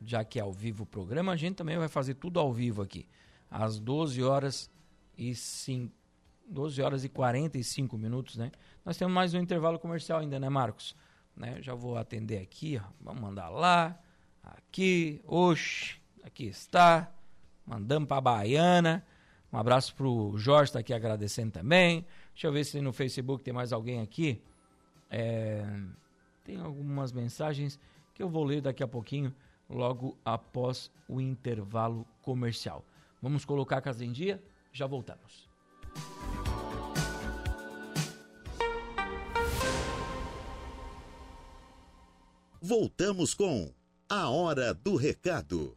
Já 0.00 0.24
que 0.24 0.38
é 0.38 0.42
ao 0.42 0.52
vivo 0.52 0.84
o 0.84 0.86
programa, 0.86 1.32
a 1.32 1.36
gente 1.36 1.56
também 1.56 1.76
vai 1.76 1.88
fazer 1.88 2.14
tudo 2.14 2.38
ao 2.38 2.52
vivo 2.52 2.80
aqui. 2.80 3.08
Às 3.50 3.80
12 3.80 4.22
horas 4.22 4.70
e 5.18 5.34
5, 5.34 5.92
12 6.46 6.80
horas 6.80 7.04
e 7.04 7.08
45 7.08 7.98
minutos, 7.98 8.36
né? 8.36 8.52
Nós 8.84 8.96
temos 8.96 9.12
mais 9.12 9.34
um 9.34 9.40
intervalo 9.40 9.76
comercial 9.80 10.20
ainda, 10.20 10.38
né, 10.38 10.48
Marcos? 10.48 10.94
Né? 11.36 11.60
Já 11.60 11.74
vou 11.74 11.98
atender 11.98 12.38
aqui, 12.38 12.80
ó. 12.80 12.88
Vamos 13.00 13.20
mandar 13.20 13.48
lá, 13.48 13.98
aqui, 14.44 15.20
oxe, 15.26 15.96
aqui 16.22 16.44
está. 16.44 17.12
Mandamos 17.66 18.08
para 18.08 18.20
Baiana. 18.20 19.04
Um 19.52 19.58
abraço 19.58 19.94
pro 19.94 20.34
Jorge, 20.36 20.70
está 20.70 20.78
aqui 20.80 20.92
agradecendo 20.92 21.50
também. 21.50 22.06
Deixa 22.34 22.48
eu 22.48 22.52
ver 22.52 22.64
se 22.64 22.80
no 22.80 22.92
Facebook 22.92 23.44
tem 23.44 23.54
mais 23.54 23.72
alguém 23.72 24.00
aqui. 24.00 24.42
É, 25.08 25.64
tem 26.42 26.58
algumas 26.58 27.12
mensagens 27.12 27.78
que 28.12 28.22
eu 28.22 28.28
vou 28.28 28.44
ler 28.44 28.60
daqui 28.60 28.82
a 28.82 28.88
pouquinho, 28.88 29.32
logo 29.70 30.18
após 30.24 30.90
o 31.08 31.20
intervalo 31.20 32.04
comercial. 32.20 32.84
Vamos 33.22 33.44
colocar 33.44 33.78
a 33.78 33.80
casa 33.80 34.04
em 34.04 34.12
dia? 34.12 34.42
Já 34.72 34.86
voltamos. 34.86 35.48
Voltamos 42.60 43.32
com 43.32 43.72
A 44.08 44.28
Hora 44.28 44.74
do 44.74 44.96
Recado. 44.96 45.76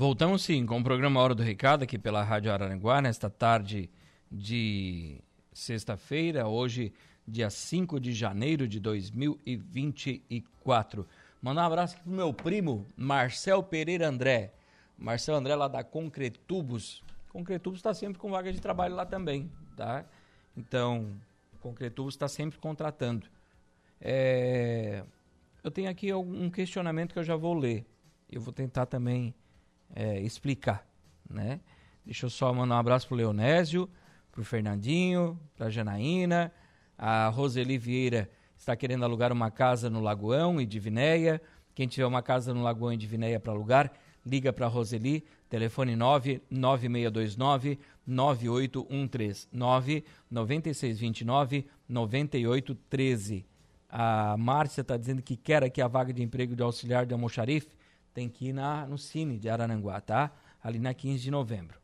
Voltamos 0.00 0.42
sim 0.44 0.64
com 0.64 0.80
o 0.80 0.82
programa 0.82 1.20
Hora 1.20 1.34
do 1.34 1.42
Recado 1.42 1.82
aqui 1.82 1.98
pela 1.98 2.22
Rádio 2.22 2.50
Araranguá, 2.50 3.02
nesta 3.02 3.28
tarde 3.28 3.90
de 4.32 5.20
sexta-feira, 5.52 6.48
hoje, 6.48 6.90
dia 7.28 7.50
5 7.50 8.00
de 8.00 8.14
janeiro 8.14 8.66
de 8.66 8.80
2024. 8.80 11.06
Mandar 11.42 11.64
um 11.64 11.66
abraço 11.66 11.96
aqui 11.96 12.04
pro 12.04 12.14
meu 12.14 12.32
primo, 12.32 12.86
Marcel 12.96 13.62
Pereira 13.62 14.08
André. 14.08 14.54
Marcel 14.96 15.34
André 15.34 15.54
lá 15.54 15.68
da 15.68 15.84
Concretubos. 15.84 17.04
Concretubos 17.28 17.80
está 17.80 17.92
sempre 17.92 18.18
com 18.18 18.30
vaga 18.30 18.50
de 18.50 18.58
trabalho 18.58 18.94
lá 18.94 19.04
também, 19.04 19.52
tá? 19.76 20.06
Então, 20.56 21.14
Concretubos 21.60 22.14
está 22.14 22.26
sempre 22.26 22.58
contratando. 22.58 23.26
É... 24.00 25.04
Eu 25.62 25.70
tenho 25.70 25.90
aqui 25.90 26.10
um 26.14 26.48
questionamento 26.48 27.12
que 27.12 27.18
eu 27.18 27.24
já 27.24 27.36
vou 27.36 27.52
ler. 27.52 27.84
Eu 28.32 28.40
vou 28.40 28.50
tentar 28.50 28.86
também 28.86 29.34
é, 29.94 30.20
explicar, 30.20 30.86
né? 31.28 31.60
Deixa 32.04 32.26
eu 32.26 32.30
só 32.30 32.52
mandar 32.52 32.76
um 32.76 32.78
abraço 32.78 33.06
pro 33.06 33.16
Leonésio, 33.16 33.88
pro 34.32 34.44
Fernandinho, 34.44 35.38
pra 35.56 35.70
Janaína, 35.70 36.52
a 36.96 37.28
Roseli 37.28 37.78
Vieira 37.78 38.28
está 38.58 38.74
querendo 38.76 39.04
alugar 39.04 39.32
uma 39.32 39.50
casa 39.50 39.88
no 39.88 40.00
Lagoão 40.00 40.60
e 40.60 40.66
Divinéia. 40.66 41.40
Quem 41.74 41.88
tiver 41.88 42.04
uma 42.04 42.22
casa 42.22 42.52
no 42.52 42.62
Lagoão 42.62 42.92
e 42.92 42.96
Divinéia 42.96 43.40
para 43.40 43.52
alugar, 43.52 43.90
liga 44.24 44.52
para 44.52 44.66
Roseli, 44.66 45.24
telefone 45.48 45.96
99629 45.96 47.78
9813 48.06 49.48
99629 49.50 51.66
9813. 51.88 53.46
A 53.88 54.36
Márcia 54.36 54.82
está 54.82 54.96
dizendo 54.96 55.22
que 55.22 55.36
quer 55.36 55.64
aqui 55.64 55.80
a 55.80 55.88
vaga 55.88 56.12
de 56.12 56.22
emprego 56.22 56.54
de 56.54 56.62
auxiliar 56.62 57.06
de 57.06 57.14
almoxarife 57.14 57.79
tem 58.12 58.28
que 58.28 58.48
ir 58.48 58.52
na, 58.52 58.86
no 58.86 58.98
Cine 58.98 59.38
de 59.38 59.48
Araranguá, 59.48 60.00
tá? 60.00 60.32
Ali 60.62 60.78
na 60.78 60.92
15 60.92 61.22
de 61.22 61.30
novembro. 61.30 61.80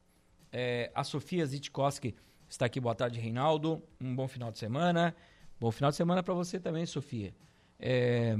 É, 0.53 0.91
a 0.95 1.05
Sofia 1.05 1.45
Zitkowski 1.47 2.15
está 2.49 2.67
aqui. 2.67 2.81
Boa 2.81 2.95
tarde, 2.95 3.19
Reinaldo. 3.19 3.83
Um 4.01 4.15
bom 4.15 4.29
final 4.29 4.51
de 4.51 4.59
semana. 4.59 5.15
Bom 5.59 5.71
final 5.71 5.91
de 5.91 5.97
semana 5.97 6.23
para 6.23 6.35
você 6.35 6.61
também, 6.61 6.85
Sofia. 6.87 7.35
É, 7.79 8.37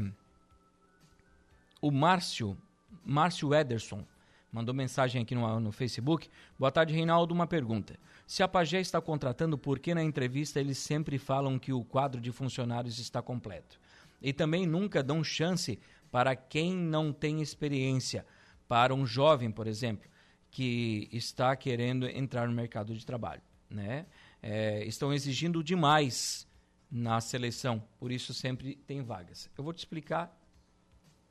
o 1.81 1.91
Márcio, 1.91 2.57
Márcio 3.05 3.55
Ederson, 3.55 4.05
mandou 4.51 4.75
mensagem 4.75 5.23
aqui 5.23 5.35
no, 5.35 5.61
no 5.61 5.73
Facebook. 5.73 6.29
Boa 6.59 6.71
tarde, 6.71 6.95
Reinaldo. 6.95 7.35
Uma 7.35 7.47
pergunta. 7.47 7.99
Se 8.27 8.43
a 8.43 8.49
Pagé 8.49 8.81
está 8.81 9.01
contratando, 9.01 9.57
por 9.57 9.79
que 9.79 9.95
na 9.95 10.03
entrevista 10.03 10.59
eles 10.59 10.79
sempre 10.79 11.19
falam 11.19 11.59
que 11.59 11.73
o 11.73 11.85
quadro 11.85 12.21
de 12.21 12.33
funcionários 12.33 12.99
está 12.99 13.23
completo? 13.23 13.79
E 14.21 14.33
também 14.33 14.67
nunca 14.67 15.03
dão 15.03 15.23
chance 15.23 15.79
para 16.17 16.35
quem 16.35 16.75
não 16.75 17.13
tem 17.13 17.43
experiência, 17.43 18.25
para 18.67 18.95
um 18.95 19.05
jovem, 19.05 19.51
por 19.51 19.67
exemplo, 19.67 20.09
que 20.51 21.11
está 21.13 21.55
querendo 21.55 22.09
entrar 22.09 22.49
no 22.49 22.55
mercado 22.55 22.95
de 22.95 23.05
trabalho. 23.05 23.43
Né? 23.69 24.07
É, 24.41 24.83
estão 24.87 25.13
exigindo 25.13 25.63
demais 25.63 26.49
na 26.91 27.21
seleção, 27.21 27.87
por 27.99 28.11
isso 28.11 28.33
sempre 28.33 28.77
tem 28.77 29.03
vagas. 29.03 29.51
Eu 29.59 29.63
vou 29.63 29.75
te 29.75 29.81
explicar 29.81 30.35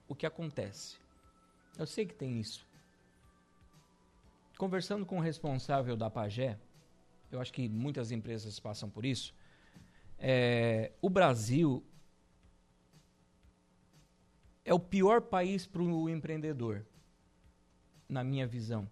o 0.07 0.13
que 0.13 0.23
acontece. 0.23 0.97
Eu 1.79 1.87
sei 1.87 2.05
que 2.05 2.13
tem 2.13 2.39
isso. 2.39 2.63
Conversando 4.55 5.03
com 5.03 5.17
o 5.17 5.19
responsável 5.19 5.97
da 5.97 6.11
Pagé, 6.11 6.59
eu 7.31 7.41
acho 7.41 7.51
que 7.51 7.67
muitas 7.67 8.11
empresas 8.11 8.59
passam 8.59 8.87
por 8.87 9.03
isso. 9.03 9.33
É, 10.19 10.91
o 11.01 11.09
Brasil 11.09 11.83
é 14.65 14.73
o 14.73 14.79
pior 14.79 15.21
país 15.21 15.67
para 15.67 15.83
o 15.83 16.09
empreendedor, 16.09 16.83
na 18.09 18.23
minha 18.23 18.47
visão. 18.47 18.89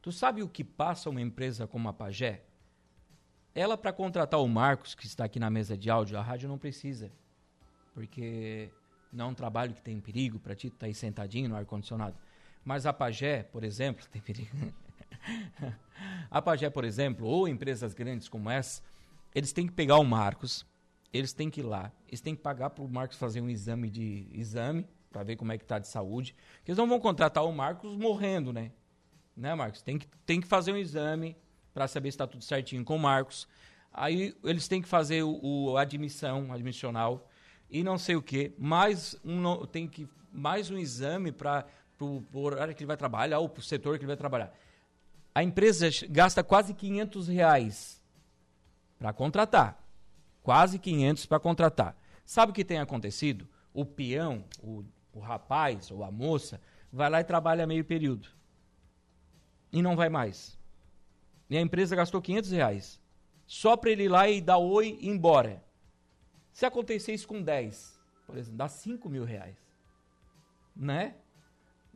Tu 0.00 0.10
sabe 0.10 0.42
o 0.42 0.48
que 0.48 0.64
passa 0.64 1.10
uma 1.10 1.20
empresa 1.20 1.66
como 1.66 1.88
a 1.88 1.92
Pagé? 1.92 2.42
Ela, 3.54 3.76
para 3.76 3.92
contratar 3.92 4.40
o 4.40 4.48
Marcos, 4.48 4.94
que 4.94 5.04
está 5.04 5.24
aqui 5.24 5.38
na 5.38 5.50
mesa 5.50 5.76
de 5.76 5.90
áudio, 5.90 6.18
a 6.18 6.22
rádio 6.22 6.48
não 6.48 6.56
precisa. 6.56 7.12
Porque 7.92 8.70
não 9.12 9.26
é 9.26 9.28
um 9.28 9.34
trabalho 9.34 9.74
que 9.74 9.82
tem 9.82 10.00
perigo 10.00 10.38
para 10.38 10.54
ti, 10.54 10.70
tu 10.70 10.76
tá 10.76 10.86
aí 10.86 10.94
sentadinho 10.94 11.50
no 11.50 11.56
ar-condicionado. 11.56 12.16
Mas 12.64 12.86
a 12.86 12.92
Pagé, 12.92 13.42
por 13.42 13.62
exemplo, 13.62 14.06
tem 14.10 14.22
perigo. 14.22 14.56
a 16.30 16.40
Pagé, 16.40 16.70
por 16.70 16.84
exemplo, 16.84 17.26
ou 17.26 17.46
empresas 17.46 17.92
grandes 17.92 18.28
como 18.28 18.48
essa, 18.48 18.82
eles 19.34 19.52
têm 19.52 19.66
que 19.66 19.72
pegar 19.74 19.98
o 19.98 20.04
Marcos, 20.04 20.64
eles 21.12 21.32
têm 21.32 21.50
que 21.50 21.60
ir 21.60 21.64
lá, 21.64 21.92
eles 22.06 22.20
têm 22.20 22.34
que 22.34 22.42
pagar 22.42 22.70
para 22.70 22.84
o 22.84 22.88
Marcos 22.88 23.16
fazer 23.16 23.40
um 23.40 23.50
exame 23.50 23.90
de 23.90 24.28
exame 24.32 24.86
para 25.10 25.22
ver 25.22 25.36
como 25.36 25.52
é 25.52 25.58
que 25.58 25.64
está 25.64 25.78
de 25.78 25.88
saúde. 25.88 26.34
Porque 26.58 26.70
eles 26.70 26.78
não 26.78 26.88
vão 26.88 27.00
contratar 27.00 27.44
o 27.44 27.52
Marcos 27.52 27.96
morrendo, 27.96 28.52
né? 28.52 28.70
Né, 29.36 29.54
Marcos? 29.54 29.82
Tem 29.82 29.98
que, 29.98 30.06
tem 30.24 30.40
que 30.40 30.46
fazer 30.46 30.72
um 30.72 30.76
exame 30.76 31.36
para 31.74 31.88
saber 31.88 32.10
se 32.10 32.14
está 32.14 32.26
tudo 32.26 32.44
certinho 32.44 32.84
com 32.84 32.96
o 32.96 32.98
Marcos. 32.98 33.48
Aí 33.92 34.36
eles 34.44 34.68
têm 34.68 34.80
que 34.80 34.88
fazer 34.88 35.22
o, 35.22 35.40
o 35.42 35.76
admissão, 35.76 36.52
admissional 36.52 37.28
e 37.68 37.82
não 37.82 37.98
sei 37.98 38.14
o 38.14 38.22
que. 38.22 38.54
Mais 38.58 39.16
um, 39.24 39.66
tem 39.66 39.88
que 39.88 40.08
mais 40.32 40.70
um 40.70 40.78
exame 40.78 41.32
para 41.32 41.66
o 42.00 42.22
horário 42.34 42.74
que 42.74 42.82
ele 42.82 42.86
vai 42.88 42.96
trabalhar 42.96 43.40
ou 43.40 43.48
para 43.48 43.60
o 43.60 43.64
setor 43.64 43.98
que 43.98 44.04
ele 44.04 44.08
vai 44.08 44.16
trabalhar. 44.16 44.52
A 45.34 45.42
empresa 45.42 45.88
gasta 46.08 46.44
quase 46.44 46.72
500 46.74 47.28
reais 47.28 48.04
para 48.98 49.12
contratar 49.12 49.89
quase 50.42 50.78
500 50.78 51.26
para 51.26 51.40
contratar. 51.40 51.96
Sabe 52.24 52.52
o 52.52 52.54
que 52.54 52.64
tem 52.64 52.78
acontecido? 52.78 53.48
O 53.72 53.84
peão, 53.84 54.44
o, 54.62 54.84
o 55.12 55.20
rapaz 55.20 55.90
ou 55.90 56.04
a 56.04 56.10
moça, 56.10 56.60
vai 56.92 57.10
lá 57.10 57.20
e 57.20 57.24
trabalha 57.24 57.66
meio 57.66 57.84
período. 57.84 58.28
E 59.72 59.82
não 59.82 59.96
vai 59.96 60.08
mais. 60.08 60.58
E 61.48 61.56
a 61.56 61.60
empresa 61.60 61.96
gastou 61.96 62.22
500 62.22 62.50
reais. 62.50 63.00
Só 63.46 63.76
para 63.76 63.90
ele 63.90 64.04
ir 64.04 64.08
lá 64.08 64.28
e 64.28 64.40
dar 64.40 64.58
oi 64.58 64.98
e 65.00 65.06
ir 65.06 65.08
embora. 65.08 65.64
Se 66.52 66.66
acontecer 66.66 67.12
isso 67.12 67.26
com 67.26 67.42
10, 67.42 67.98
por 68.26 68.36
exemplo, 68.36 68.58
dá 68.58 68.68
5 68.68 69.08
mil 69.08 69.24
reais. 69.24 69.56
Né? 70.74 71.16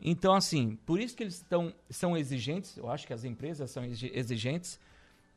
Então, 0.00 0.34
assim, 0.34 0.76
por 0.84 1.00
isso 1.00 1.16
que 1.16 1.22
eles 1.22 1.36
estão, 1.36 1.72
são 1.88 2.16
exigentes, 2.16 2.76
eu 2.76 2.90
acho 2.90 3.06
que 3.06 3.12
as 3.12 3.24
empresas 3.24 3.70
são 3.70 3.84
exigentes. 3.84 4.80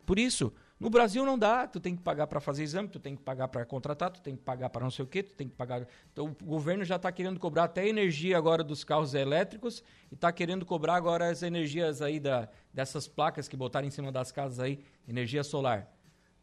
Por 0.06 0.18
isso, 0.18 0.52
no 0.80 0.92
Brasil 0.92 1.26
não 1.26 1.40
dá, 1.40 1.66
tu 1.66 1.80
tem 1.80 1.96
que 1.96 2.04
pagar 2.04 2.28
para 2.28 2.40
fazer 2.40 2.62
exame, 2.62 2.88
tu 2.88 3.00
tem 3.00 3.16
que 3.16 3.22
pagar 3.24 3.48
para 3.48 3.66
contratar, 3.66 4.12
tu 4.12 4.22
tem 4.22 4.36
que 4.36 4.44
pagar 4.44 4.70
para 4.70 4.84
não 4.84 4.92
sei 4.92 5.04
o 5.04 5.08
quê, 5.08 5.24
tu 5.24 5.34
tem 5.34 5.50
que 5.50 5.56
pagar. 5.56 5.88
Então, 6.14 6.36
o 6.40 6.46
governo 6.46 6.86
já 6.86 6.98
está 6.98 7.12
querendo 7.12 7.40
cobrar 7.40 7.64
até 7.64 7.88
energia 7.88 8.38
agora 8.38 8.64
dos 8.64 8.84
carros 8.84 9.16
elétricos 9.16 9.84
e 10.12 10.14
está 10.14 10.32
querendo 10.32 10.66
cobrar 10.68 10.94
agora 10.94 11.32
as 11.32 11.42
energias 11.42 12.00
aí 12.00 12.20
da, 12.20 12.48
dessas 12.72 13.08
placas 13.08 13.48
que 13.48 13.58
botaram 13.58 13.88
em 13.88 13.92
cima 13.92 14.12
das 14.12 14.32
casas 14.32 14.60
aí, 14.60 14.80
energia 15.08 15.44
solar. 15.44 15.92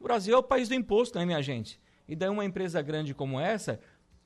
O 0.01 0.05
Brasil 0.05 0.35
é 0.35 0.39
o 0.39 0.43
país 0.43 0.68
do 0.68 0.74
imposto, 0.74 1.16
né, 1.16 1.24
minha 1.24 1.41
gente? 1.41 1.80
E 2.09 2.16
daí 2.16 2.28
uma 2.28 2.45
empresa 2.45 2.82
grande 2.82 3.14
como 3.14 3.39
essa 3.39 3.78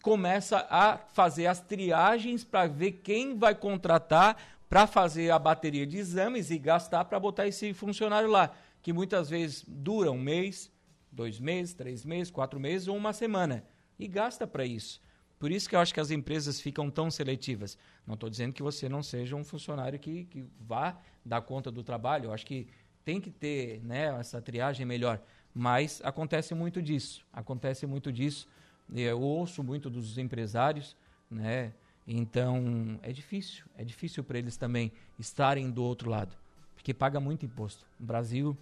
começa 0.02 0.66
a 0.70 0.96
fazer 0.96 1.46
as 1.46 1.60
triagens 1.60 2.44
para 2.44 2.66
ver 2.66 2.92
quem 2.92 3.36
vai 3.36 3.54
contratar 3.54 4.38
para 4.70 4.86
fazer 4.86 5.30
a 5.30 5.38
bateria 5.38 5.86
de 5.86 5.98
exames 5.98 6.50
e 6.50 6.58
gastar 6.58 7.04
para 7.04 7.20
botar 7.20 7.46
esse 7.46 7.74
funcionário 7.74 8.30
lá 8.30 8.52
que 8.88 8.92
muitas 8.94 9.28
vezes 9.28 9.66
dura 9.68 10.10
um 10.10 10.18
mês, 10.18 10.72
dois 11.12 11.38
meses, 11.38 11.74
três 11.74 12.06
meses, 12.06 12.30
quatro 12.30 12.58
meses 12.58 12.88
ou 12.88 12.96
uma 12.96 13.12
semana. 13.12 13.62
E 13.98 14.08
gasta 14.08 14.46
para 14.46 14.64
isso. 14.64 15.02
Por 15.38 15.52
isso 15.52 15.68
que 15.68 15.76
eu 15.76 15.80
acho 15.80 15.92
que 15.92 16.00
as 16.00 16.10
empresas 16.10 16.58
ficam 16.58 16.90
tão 16.90 17.10
seletivas. 17.10 17.76
Não 18.06 18.14
estou 18.14 18.30
dizendo 18.30 18.54
que 18.54 18.62
você 18.62 18.88
não 18.88 19.02
seja 19.02 19.36
um 19.36 19.44
funcionário 19.44 19.98
que, 19.98 20.24
que 20.24 20.42
vá 20.58 20.98
dar 21.22 21.42
conta 21.42 21.70
do 21.70 21.82
trabalho. 21.84 22.28
Eu 22.28 22.32
acho 22.32 22.46
que 22.46 22.66
tem 23.04 23.20
que 23.20 23.30
ter 23.30 23.82
né, 23.84 24.06
essa 24.18 24.40
triagem 24.40 24.86
melhor. 24.86 25.20
Mas 25.52 26.00
acontece 26.02 26.54
muito 26.54 26.80
disso. 26.80 27.26
Acontece 27.30 27.86
muito 27.86 28.10
disso. 28.10 28.48
Eu 28.90 29.20
ouço 29.20 29.62
muito 29.62 29.90
dos 29.90 30.16
empresários, 30.16 30.96
né? 31.30 31.74
Então 32.06 32.98
é 33.02 33.12
difícil. 33.12 33.66
É 33.76 33.84
difícil 33.84 34.24
para 34.24 34.38
eles 34.38 34.56
também 34.56 34.90
estarem 35.18 35.70
do 35.70 35.84
outro 35.84 36.08
lado. 36.08 36.34
Porque 36.74 36.94
paga 36.94 37.20
muito 37.20 37.44
imposto. 37.44 37.84
O 38.00 38.04
Brasil 38.04 38.56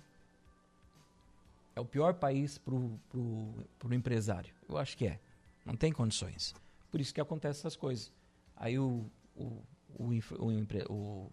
é 1.76 1.80
o 1.80 1.84
pior 1.84 2.14
país 2.14 2.56
para 2.56 2.74
o 2.74 3.92
empresário. 3.92 4.52
Eu 4.66 4.78
acho 4.78 4.96
que 4.96 5.06
é. 5.06 5.20
Não 5.64 5.76
tem 5.76 5.92
condições. 5.92 6.54
Por 6.90 7.00
isso 7.00 7.12
que 7.12 7.20
acontecem 7.20 7.60
essas 7.60 7.76
coisas. 7.76 8.10
Aí 8.56 8.78
o, 8.78 9.04
o, 9.36 9.62
o, 9.98 11.30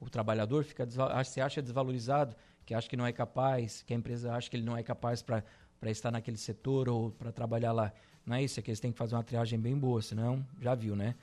o, 0.00 0.08
trabalhador 0.08 0.62
fica 0.62 0.86
se 1.24 1.40
acha 1.40 1.60
desvalorizado, 1.60 2.36
que 2.64 2.72
acha 2.72 2.88
que 2.88 2.96
não 2.96 3.04
é 3.04 3.12
capaz, 3.12 3.82
que 3.82 3.92
a 3.92 3.96
empresa 3.96 4.32
acha 4.32 4.48
que 4.48 4.56
ele 4.56 4.64
não 4.64 4.76
é 4.76 4.82
capaz 4.84 5.22
para 5.22 5.42
estar 5.86 6.12
naquele 6.12 6.36
setor 6.36 6.88
ou 6.88 7.10
para 7.10 7.32
trabalhar 7.32 7.72
lá. 7.72 7.92
Não 8.24 8.36
é 8.36 8.44
isso, 8.44 8.60
é 8.60 8.62
que 8.62 8.70
eles 8.70 8.78
têm 8.78 8.92
que 8.92 8.98
fazer 8.98 9.16
uma 9.16 9.24
triagem 9.24 9.58
bem 9.58 9.76
boa, 9.76 10.00
senão 10.00 10.46
já 10.60 10.74
viu, 10.74 10.94
né? 10.94 11.16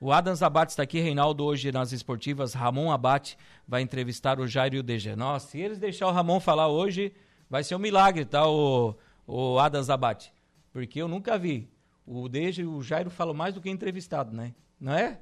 O 0.00 0.12
Adams 0.12 0.42
Abate 0.42 0.72
está 0.72 0.82
aqui, 0.82 1.00
Reinaldo, 1.00 1.44
hoje 1.44 1.72
nas 1.72 1.92
esportivas. 1.92 2.54
Ramon 2.54 2.90
Abate 2.90 3.36
vai 3.66 3.82
entrevistar 3.82 4.38
o 4.38 4.46
Jairo 4.46 4.76
e 4.76 4.82
DG. 4.82 5.16
Nossa, 5.16 5.48
se 5.48 5.58
eles 5.58 5.78
deixar 5.78 6.06
o 6.06 6.12
Ramon 6.12 6.38
falar 6.38 6.68
hoje, 6.68 7.12
vai 7.48 7.64
ser 7.64 7.74
um 7.74 7.78
milagre, 7.78 8.24
tá, 8.24 8.48
o, 8.48 8.96
o 9.26 9.58
Adams 9.58 9.90
Abate? 9.90 10.32
Porque 10.72 11.00
eu 11.00 11.08
nunca 11.08 11.38
vi. 11.38 11.70
O 12.06 12.28
DG 12.28 12.62
e 12.62 12.66
o 12.66 12.82
Jairo 12.82 13.10
falam 13.10 13.34
mais 13.34 13.54
do 13.54 13.60
que 13.60 13.68
entrevistado, 13.68 14.34
né? 14.34 14.54
Não 14.78 14.92
é? 14.92 15.18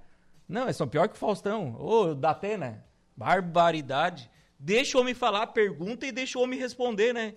Não, 0.49 0.69
é 0.69 0.73
só 0.73 0.85
pior 0.87 1.09
que 1.09 1.15
o 1.15 1.19
Faustão. 1.19 1.75
Ô, 1.79 2.15
da 2.15 2.31
Atena. 2.31 2.85
Barbaridade. 3.17 4.31
Deixa 4.59 4.99
o 4.99 5.01
homem 5.01 5.15
falar, 5.15 5.47
pergunta 5.49 6.07
e 6.07 6.13
deixa 6.13 6.39
o 6.39 6.43
homem 6.43 6.59
responder, 6.59 7.13
né? 7.13 7.35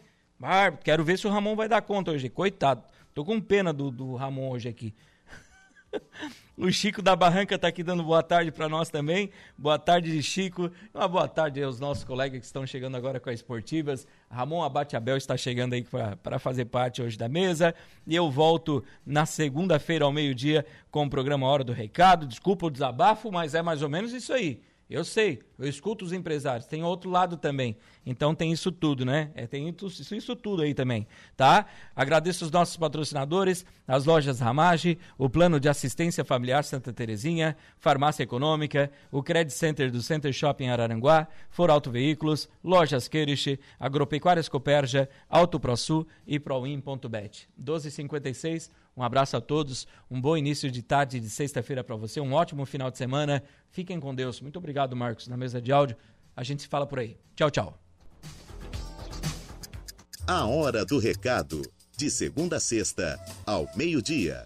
Quero 0.83 1.03
ver 1.03 1.17
se 1.17 1.27
o 1.27 1.29
Ramon 1.29 1.55
vai 1.55 1.67
dar 1.67 1.81
conta 1.81 2.11
hoje. 2.11 2.29
Coitado. 2.29 2.83
Tô 3.13 3.25
com 3.25 3.39
pena 3.39 3.73
do, 3.73 3.89
do 3.89 4.15
Ramon 4.15 4.51
hoje 4.51 4.69
aqui. 4.69 4.93
o 6.57 6.71
Chico 6.71 7.01
da 7.01 7.15
Barranca 7.15 7.55
está 7.55 7.67
aqui 7.67 7.83
dando 7.83 8.03
boa 8.03 8.23
tarde 8.23 8.51
para 8.51 8.67
nós 8.67 8.89
também. 8.89 9.29
Boa 9.57 9.79
tarde, 9.79 10.21
Chico. 10.21 10.71
Uma 10.93 11.07
boa 11.07 11.27
tarde 11.27 11.61
aos 11.61 11.79
nossos 11.79 12.03
colegas 12.03 12.39
que 12.39 12.45
estão 12.45 12.65
chegando 12.65 12.95
agora 12.95 13.19
com 13.19 13.29
as 13.29 13.35
esportivas. 13.35 14.07
Ramon 14.29 14.63
Abate 14.63 14.95
Abel 14.95 15.17
está 15.17 15.37
chegando 15.37 15.73
aí 15.73 15.85
para 16.21 16.39
fazer 16.39 16.65
parte 16.65 17.01
hoje 17.01 17.17
da 17.17 17.29
mesa. 17.29 17.73
E 18.05 18.15
eu 18.15 18.29
volto 18.29 18.83
na 19.05 19.25
segunda-feira 19.25 20.05
ao 20.05 20.11
meio-dia 20.11 20.65
com 20.91 21.05
o 21.05 21.09
programa 21.09 21.47
Hora 21.47 21.63
do 21.63 21.73
Recado. 21.73 22.25
Desculpa 22.25 22.65
o 22.65 22.71
desabafo, 22.71 23.31
mas 23.31 23.55
é 23.55 23.61
mais 23.61 23.81
ou 23.81 23.89
menos 23.89 24.13
isso 24.13 24.33
aí. 24.33 24.61
Eu 24.89 25.03
sei, 25.03 25.41
eu 25.59 25.67
escuto 25.67 26.05
os 26.05 26.13
empresários, 26.13 26.65
tem 26.65 26.81
outro 26.81 27.09
lado 27.09 27.35
também. 27.35 27.75
Então 28.05 28.33
tem 28.33 28.53
isso 28.53 28.71
tudo, 28.71 29.03
né? 29.03 29.31
É, 29.35 29.45
tem 29.45 29.67
isso, 29.67 30.15
isso 30.15 30.33
tudo 30.33 30.61
aí 30.61 30.73
também, 30.73 31.05
tá? 31.35 31.65
Agradeço 31.93 32.45
os 32.45 32.51
nossos 32.51 32.77
patrocinadores, 32.77 33.65
as 33.85 34.05
lojas 34.05 34.39
Ramage, 34.39 34.97
o 35.17 35.29
Plano 35.29 35.59
de 35.59 35.67
Assistência 35.67 36.23
Familiar 36.23 36.63
Santa 36.63 36.93
Terezinha, 36.93 37.57
Farmácia 37.77 38.23
Econômica, 38.23 38.89
o 39.11 39.21
Credit 39.21 39.53
Center 39.53 39.91
do 39.91 40.01
Center 40.01 40.31
Shopping 40.31 40.69
Araranguá, 40.69 41.27
For 41.49 41.69
Auto 41.69 41.91
Veículos, 41.91 42.47
Lojas 42.63 43.09
Queriche, 43.09 43.59
Agropecuárias 43.77 44.47
Coperja, 44.47 45.09
Auto 45.29 45.59
ProSul 45.59 46.07
e 46.25 46.39
Proin.bet. 46.39 47.49
1256 47.57 48.71
um 48.97 49.03
abraço 49.03 49.37
a 49.37 49.41
todos, 49.41 49.87
um 50.09 50.19
bom 50.19 50.35
início 50.35 50.71
de 50.71 50.81
tarde 50.81 51.19
de 51.19 51.29
sexta-feira 51.29 51.83
para 51.83 51.95
você, 51.95 52.19
um 52.19 52.33
ótimo 52.33 52.65
final 52.65 52.89
de 52.89 52.97
semana. 52.97 53.43
Fiquem 53.69 53.99
com 53.99 54.13
Deus. 54.15 54.41
Muito 54.41 54.57
obrigado, 54.57 54.95
Marcos, 54.95 55.27
na 55.27 55.37
mesa 55.37 55.61
de 55.61 55.71
áudio. 55.71 55.95
A 56.35 56.43
gente 56.43 56.63
se 56.63 56.67
fala 56.67 56.87
por 56.87 56.97
aí. 56.97 57.15
Tchau, 57.35 57.51
tchau. 57.51 57.79
A 60.25 60.45
hora 60.45 60.83
do 60.83 60.97
recado, 60.97 61.61
de 61.95 62.09
segunda 62.09 62.57
a 62.57 62.59
sexta, 62.59 63.19
ao 63.45 63.69
meio-dia. 63.75 64.45